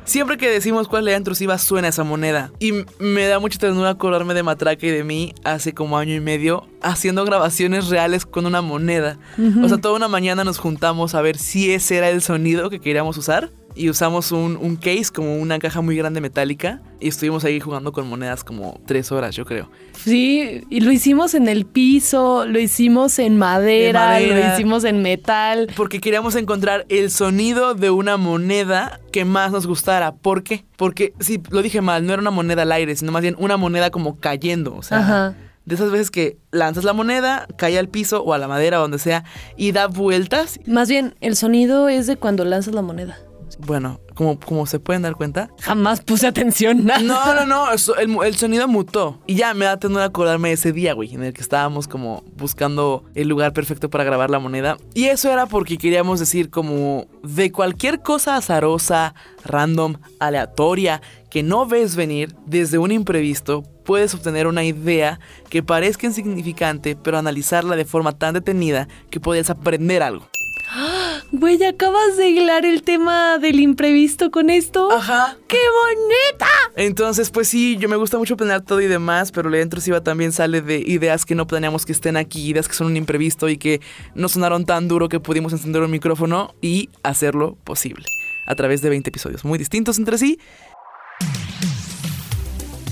Siempre 0.07 0.37
que 0.37 0.49
decimos 0.49 0.87
cuál 0.87 1.05
es 1.05 1.11
la 1.11 1.17
intrusiva, 1.17 1.57
suena 1.57 1.89
esa 1.89 2.05
moneda. 2.05 2.53
Y 2.59 2.71
me 2.97 3.27
da 3.27 3.39
mucha 3.39 3.59
ternura 3.59 3.89
acordarme 3.89 4.33
de 4.33 4.41
Matraca 4.41 4.87
y 4.87 4.89
de 4.89 5.03
mí 5.03 5.35
hace 5.43 5.73
como 5.73 5.97
año 5.97 6.15
y 6.15 6.21
medio 6.21 6.65
haciendo 6.81 7.25
grabaciones 7.25 7.89
reales 7.89 8.25
con 8.25 8.45
una 8.45 8.61
moneda. 8.61 9.19
O 9.61 9.67
sea, 9.67 9.79
toda 9.79 9.97
una 9.97 10.07
mañana 10.07 10.45
nos 10.45 10.59
juntamos 10.59 11.13
a 11.13 11.21
ver 11.21 11.37
si 11.37 11.73
ese 11.73 11.97
era 11.97 12.09
el 12.09 12.21
sonido 12.21 12.69
que 12.69 12.79
queríamos 12.79 13.17
usar. 13.17 13.51
Y 13.77 13.89
usamos 13.89 14.31
un, 14.31 14.57
un 14.57 14.75
case, 14.75 15.05
como 15.13 15.37
una 15.37 15.59
caja 15.59 15.81
muy 15.81 15.95
grande 15.95 16.19
metálica. 16.19 16.81
Y 16.99 17.09
estuvimos 17.09 17.43
ahí 17.45 17.59
jugando 17.59 17.91
con 17.91 18.07
monedas 18.09 18.43
como 18.43 18.81
tres 18.87 19.11
horas, 19.11 19.35
yo 19.35 19.45
creo. 19.45 19.69
Sí, 20.03 20.63
y 20.69 20.79
lo 20.79 20.91
hicimos 20.91 21.35
en 21.35 21.47
el 21.47 21.65
piso, 21.65 22.45
lo 22.45 22.59
hicimos 22.59 23.19
en 23.19 23.37
madera, 23.37 24.05
madera. 24.05 24.47
lo 24.47 24.53
hicimos 24.53 24.83
en 24.83 25.01
metal. 25.03 25.67
Porque 25.75 25.99
queríamos 25.99 26.35
encontrar 26.35 26.85
el 26.89 27.11
sonido 27.11 27.75
de 27.75 27.91
una 27.91 28.17
moneda 28.17 28.99
que 29.11 29.25
más 29.25 29.51
nos 29.51 29.67
gustara. 29.67 30.15
¿Por 30.15 30.43
qué? 30.43 30.65
Porque, 30.75 31.13
sí, 31.19 31.39
lo 31.51 31.61
dije 31.61 31.81
mal, 31.81 32.05
no 32.05 32.13
era 32.13 32.21
una 32.21 32.31
moneda 32.31 32.63
al 32.63 32.71
aire, 32.71 32.95
sino 32.95 33.11
más 33.11 33.21
bien 33.21 33.35
una 33.37 33.57
moneda 33.57 33.91
como 33.91 34.19
cayendo. 34.19 34.75
O 34.75 34.81
sea, 34.81 34.99
Ajá. 34.99 35.35
de 35.65 35.75
esas 35.75 35.91
veces 35.91 36.09
que 36.09 36.37
lanzas 36.51 36.83
la 36.83 36.93
moneda, 36.93 37.45
cae 37.57 37.77
al 37.77 37.89
piso 37.89 38.23
o 38.23 38.33
a 38.33 38.37
la 38.39 38.47
madera 38.47 38.79
o 38.79 38.81
donde 38.83 38.99
sea 38.99 39.23
y 39.55 39.71
da 39.71 39.87
vueltas. 39.87 40.59
Más 40.65 40.89
bien, 40.89 41.15
el 41.21 41.35
sonido 41.35 41.89
es 41.89 42.07
de 42.07 42.17
cuando 42.17 42.43
lanzas 42.45 42.73
la 42.73 42.81
moneda. 42.81 43.19
Bueno, 43.59 43.99
como, 44.13 44.39
como 44.39 44.65
se 44.65 44.79
pueden 44.79 45.01
dar 45.01 45.15
cuenta. 45.15 45.49
Jamás 45.61 46.01
puse 46.01 46.27
atención. 46.27 46.85
No, 47.07 47.33
no, 47.33 47.45
no, 47.45 47.71
eso- 47.71 47.95
el, 47.97 48.15
el 48.23 48.35
sonido 48.35 48.67
mutó. 48.67 49.19
Y 49.27 49.35
ya 49.35 49.53
me 49.53 49.65
da 49.65 49.77
ternura 49.77 50.05
acordarme 50.05 50.49
de 50.49 50.53
ese 50.55 50.71
día, 50.71 50.93
güey, 50.93 51.13
en 51.13 51.23
el 51.23 51.33
que 51.33 51.41
estábamos 51.41 51.87
como 51.87 52.23
buscando 52.35 53.03
el 53.15 53.27
lugar 53.27 53.53
perfecto 53.53 53.89
para 53.89 54.03
grabar 54.03 54.29
la 54.29 54.39
moneda. 54.39 54.77
Y 54.93 55.05
eso 55.05 55.31
era 55.31 55.45
porque 55.45 55.77
queríamos 55.77 56.19
decir 56.19 56.49
como 56.49 57.05
de 57.23 57.51
cualquier 57.51 58.01
cosa 58.01 58.35
azarosa, 58.35 59.13
random, 59.43 59.95
aleatoria, 60.19 61.01
que 61.29 61.43
no 61.43 61.65
ves 61.65 61.95
venir 61.95 62.35
desde 62.45 62.77
un 62.77 62.91
imprevisto, 62.91 63.63
puedes 63.85 64.13
obtener 64.13 64.47
una 64.47 64.63
idea 64.63 65.19
que 65.49 65.63
parezca 65.63 66.07
insignificante, 66.07 66.95
pero 66.95 67.17
analizarla 67.17 67.75
de 67.75 67.85
forma 67.85 68.11
tan 68.17 68.33
detenida 68.33 68.87
que 69.09 69.19
podías 69.19 69.49
aprender 69.49 70.03
algo. 70.03 70.27
Güey, 71.31 71.63
acabas 71.63 72.17
de 72.17 72.29
hilar 72.29 72.65
el 72.65 72.83
tema 72.83 73.37
del 73.37 73.59
imprevisto 73.59 74.31
con 74.31 74.49
esto. 74.49 74.91
Ajá. 74.91 75.37
¡Qué 75.47 75.57
bonita! 75.57 76.47
Entonces, 76.75 77.31
pues 77.31 77.47
sí, 77.47 77.77
yo 77.77 77.89
me 77.89 77.95
gusta 77.95 78.17
mucho 78.17 78.37
planear 78.37 78.61
todo 78.61 78.81
y 78.81 78.87
demás, 78.87 79.31
pero 79.31 79.49
la 79.49 79.57
idea 79.57 79.63
intrusiva 79.63 80.01
también 80.01 80.31
sale 80.31 80.61
de 80.61 80.77
ideas 80.79 81.25
que 81.25 81.35
no 81.35 81.47
planeamos 81.47 81.85
que 81.85 81.91
estén 81.91 82.17
aquí, 82.17 82.49
ideas 82.49 82.67
que 82.67 82.75
son 82.75 82.87
un 82.87 82.97
imprevisto 82.97 83.49
y 83.49 83.57
que 83.57 83.81
no 84.15 84.29
sonaron 84.29 84.65
tan 84.65 84.87
duro 84.87 85.09
que 85.09 85.19
pudimos 85.19 85.53
encender 85.53 85.81
un 85.81 85.91
micrófono 85.91 86.53
y 86.61 86.89
hacerlo 87.03 87.57
posible. 87.63 88.05
A 88.45 88.55
través 88.55 88.81
de 88.81 88.89
20 88.89 89.09
episodios 89.09 89.43
muy 89.43 89.57
distintos 89.57 89.97
entre 89.97 90.17
sí. 90.17 90.39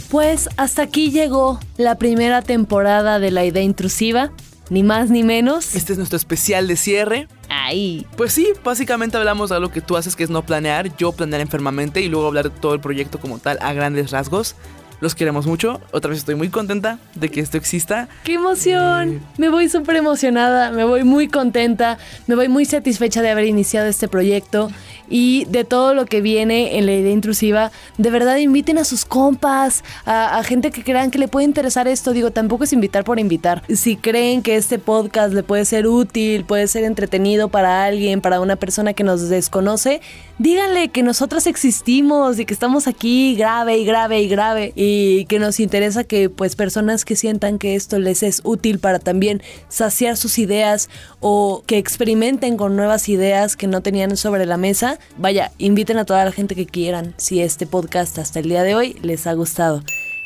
Pues 0.09 0.49
hasta 0.57 0.83
aquí 0.83 1.11
llegó 1.11 1.59
la 1.77 1.95
primera 1.97 2.41
temporada 2.41 3.19
de 3.19 3.31
La 3.31 3.43
Idea 3.43 3.63
Intrusiva. 3.63 4.31
Ni 4.69 4.83
más 4.83 5.09
ni 5.09 5.23
menos. 5.23 5.75
Este 5.75 5.93
es 5.93 5.97
nuestro 5.97 6.17
especial 6.17 6.67
de 6.67 6.75
cierre. 6.75 7.27
Ahí. 7.49 8.07
Pues 8.17 8.33
sí, 8.33 8.47
básicamente 8.63 9.17
hablamos 9.17 9.49
de 9.49 9.57
algo 9.57 9.71
que 9.71 9.81
tú 9.81 9.95
haces 9.95 10.15
que 10.15 10.23
es 10.23 10.29
no 10.29 10.45
planear, 10.45 10.95
yo 10.97 11.11
planear 11.11 11.41
enfermamente 11.41 12.01
y 12.01 12.09
luego 12.09 12.27
hablar 12.27 12.49
de 12.51 12.59
todo 12.59 12.73
el 12.73 12.79
proyecto 12.79 13.19
como 13.19 13.37
tal 13.37 13.59
a 13.61 13.73
grandes 13.73 14.11
rasgos. 14.11 14.55
Los 15.01 15.15
queremos 15.15 15.45
mucho. 15.45 15.81
Otra 15.91 16.09
vez 16.09 16.19
estoy 16.19 16.35
muy 16.35 16.49
contenta 16.49 16.99
de 17.15 17.29
que 17.29 17.41
esto 17.41 17.57
exista. 17.57 18.07
¡Qué 18.23 18.35
emoción! 18.35 19.21
Me 19.37 19.49
voy 19.49 19.69
súper 19.69 19.97
emocionada, 19.97 20.71
me 20.71 20.83
voy 20.83 21.03
muy 21.03 21.27
contenta, 21.27 21.97
me 22.27 22.35
voy 22.35 22.47
muy 22.47 22.65
satisfecha 22.65 23.21
de 23.21 23.29
haber 23.29 23.45
iniciado 23.45 23.87
este 23.87 24.07
proyecto 24.07 24.71
y 25.09 25.45
de 25.45 25.63
todo 25.63 25.93
lo 25.93 26.05
que 26.05 26.21
viene 26.21 26.77
en 26.77 26.85
la 26.85 26.93
idea 26.93 27.11
intrusiva. 27.11 27.71
De 27.97 28.09
verdad, 28.09 28.37
inviten 28.37 28.77
a 28.77 28.83
sus 28.83 29.05
compas, 29.05 29.83
a, 30.05 30.37
a 30.37 30.43
gente 30.43 30.71
que 30.71 30.83
crean 30.83 31.11
que 31.11 31.19
le 31.19 31.27
puede 31.27 31.45
interesar 31.45 31.87
esto. 31.87 32.13
Digo, 32.13 32.31
tampoco 32.31 32.63
es 32.63 32.73
invitar 32.73 33.03
por 33.03 33.19
invitar. 33.19 33.63
Si 33.69 33.97
creen 33.97 34.41
que 34.41 34.55
este 34.55 34.79
podcast 34.79 35.33
le 35.33 35.43
puede 35.43 35.65
ser 35.65 35.87
útil, 35.87 36.45
puede 36.45 36.67
ser 36.67 36.83
entretenido 36.83 37.49
para 37.49 37.83
alguien, 37.83 38.21
para 38.21 38.39
una 38.39 38.55
persona 38.55 38.93
que 38.93 39.03
nos 39.03 39.29
desconoce, 39.29 40.01
díganle 40.37 40.89
que 40.89 41.03
nosotros 41.03 41.47
existimos 41.47 42.39
y 42.39 42.45
que 42.45 42.53
estamos 42.53 42.87
aquí 42.87 43.35
grave 43.35 43.77
y 43.77 43.85
grave 43.85 44.21
y 44.21 44.27
grave 44.27 44.73
y 44.75 45.25
que 45.25 45.39
nos 45.39 45.59
interesa 45.59 46.03
que 46.03 46.29
pues 46.29 46.55
personas 46.55 47.05
que 47.05 47.15
sientan 47.15 47.57
que 47.57 47.75
esto 47.75 47.99
les 47.99 48.23
es 48.23 48.41
útil 48.43 48.79
para 48.79 48.99
también 48.99 49.41
saciar 49.69 50.17
sus 50.17 50.37
ideas 50.37 50.89
o 51.19 51.63
que 51.65 51.77
experimenten 51.77 52.57
con 52.57 52.75
nuevas 52.75 53.09
ideas 53.09 53.55
que 53.55 53.67
no 53.67 53.81
tenían 53.81 54.17
sobre 54.17 54.45
la 54.45 54.57
mesa, 54.57 54.99
vaya, 55.17 55.51
inviten 55.57 55.97
a 55.97 56.05
toda 56.05 56.25
la 56.25 56.31
gente 56.31 56.55
que 56.55 56.65
quieran 56.65 57.13
si 57.17 57.41
este 57.41 57.65
podcast 57.65 58.17
hasta 58.19 58.39
el 58.39 58.49
día 58.49 58.63
de 58.63 58.75
hoy 58.75 58.97
les 59.01 59.27
ha 59.27 59.33
gustado. 59.33 59.81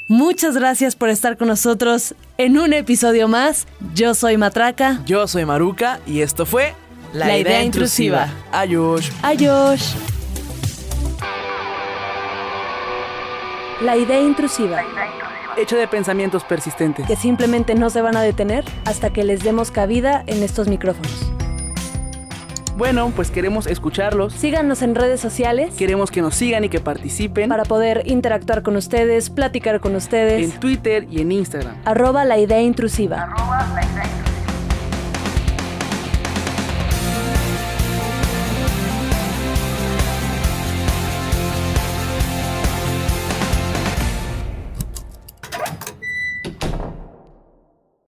Muchas 0.07 0.55
gracias 0.55 0.95
por 0.95 1.09
estar 1.09 1.37
con 1.37 1.49
nosotros 1.49 2.15
en 2.39 2.57
un 2.57 2.73
episodio 2.73 3.27
más. 3.27 3.67
Yo 3.93 4.15
soy 4.15 4.37
Matraca. 4.37 5.03
Yo 5.05 5.27
soy 5.27 5.45
Maruca 5.45 5.99
y 6.07 6.21
esto 6.21 6.47
fue 6.47 6.73
La 7.13 7.37
Idea 7.37 7.63
Intrusiva. 7.63 8.27
Adiós. 8.51 9.11
Adiós. 9.23 9.95
La 13.81 13.95
idea 13.95 14.19
intrusiva, 14.19 14.81
Hecho 15.55 15.77
de 15.77 15.87
pensamientos 15.87 16.43
persistentes. 16.43 17.07
que 17.07 17.15
simplemente 17.15 17.75
no 17.75 17.89
se 17.89 18.01
van 18.01 18.17
a 18.17 18.21
detener 18.21 18.65
hasta 18.85 19.09
que 19.11 19.23
les 19.23 19.41
demos 19.41 19.71
cabida 19.71 20.21
en 20.27 20.43
estos 20.43 20.67
micrófonos. 20.67 21.31
Bueno, 22.75 23.11
pues 23.15 23.31
queremos 23.31 23.67
escucharlos. 23.67 24.33
Síganos 24.33 24.81
en 24.81 24.95
redes 24.95 25.19
sociales 25.19 25.73
Queremos 25.75 26.11
que 26.11 26.21
nos 26.21 26.35
sigan 26.35 26.63
y 26.63 26.69
que 26.69 26.79
participen 26.79 27.49
para 27.49 27.63
poder 27.63 28.03
interactuar 28.05 28.63
con 28.63 28.75
ustedes, 28.75 29.29
platicar 29.29 29.79
con 29.79 29.95
ustedes. 29.95 30.43
en 30.53 30.59
Twitter 30.59 31.07
y 31.09 31.21
en 31.21 31.31
Instagram. 31.31 31.75
Arroba 31.85 32.23
la 32.25 32.37
idea 32.37 32.61
intrusiva. 32.61 33.23
Arroba 33.23 33.65
la 33.75 33.81
idea 33.85 34.03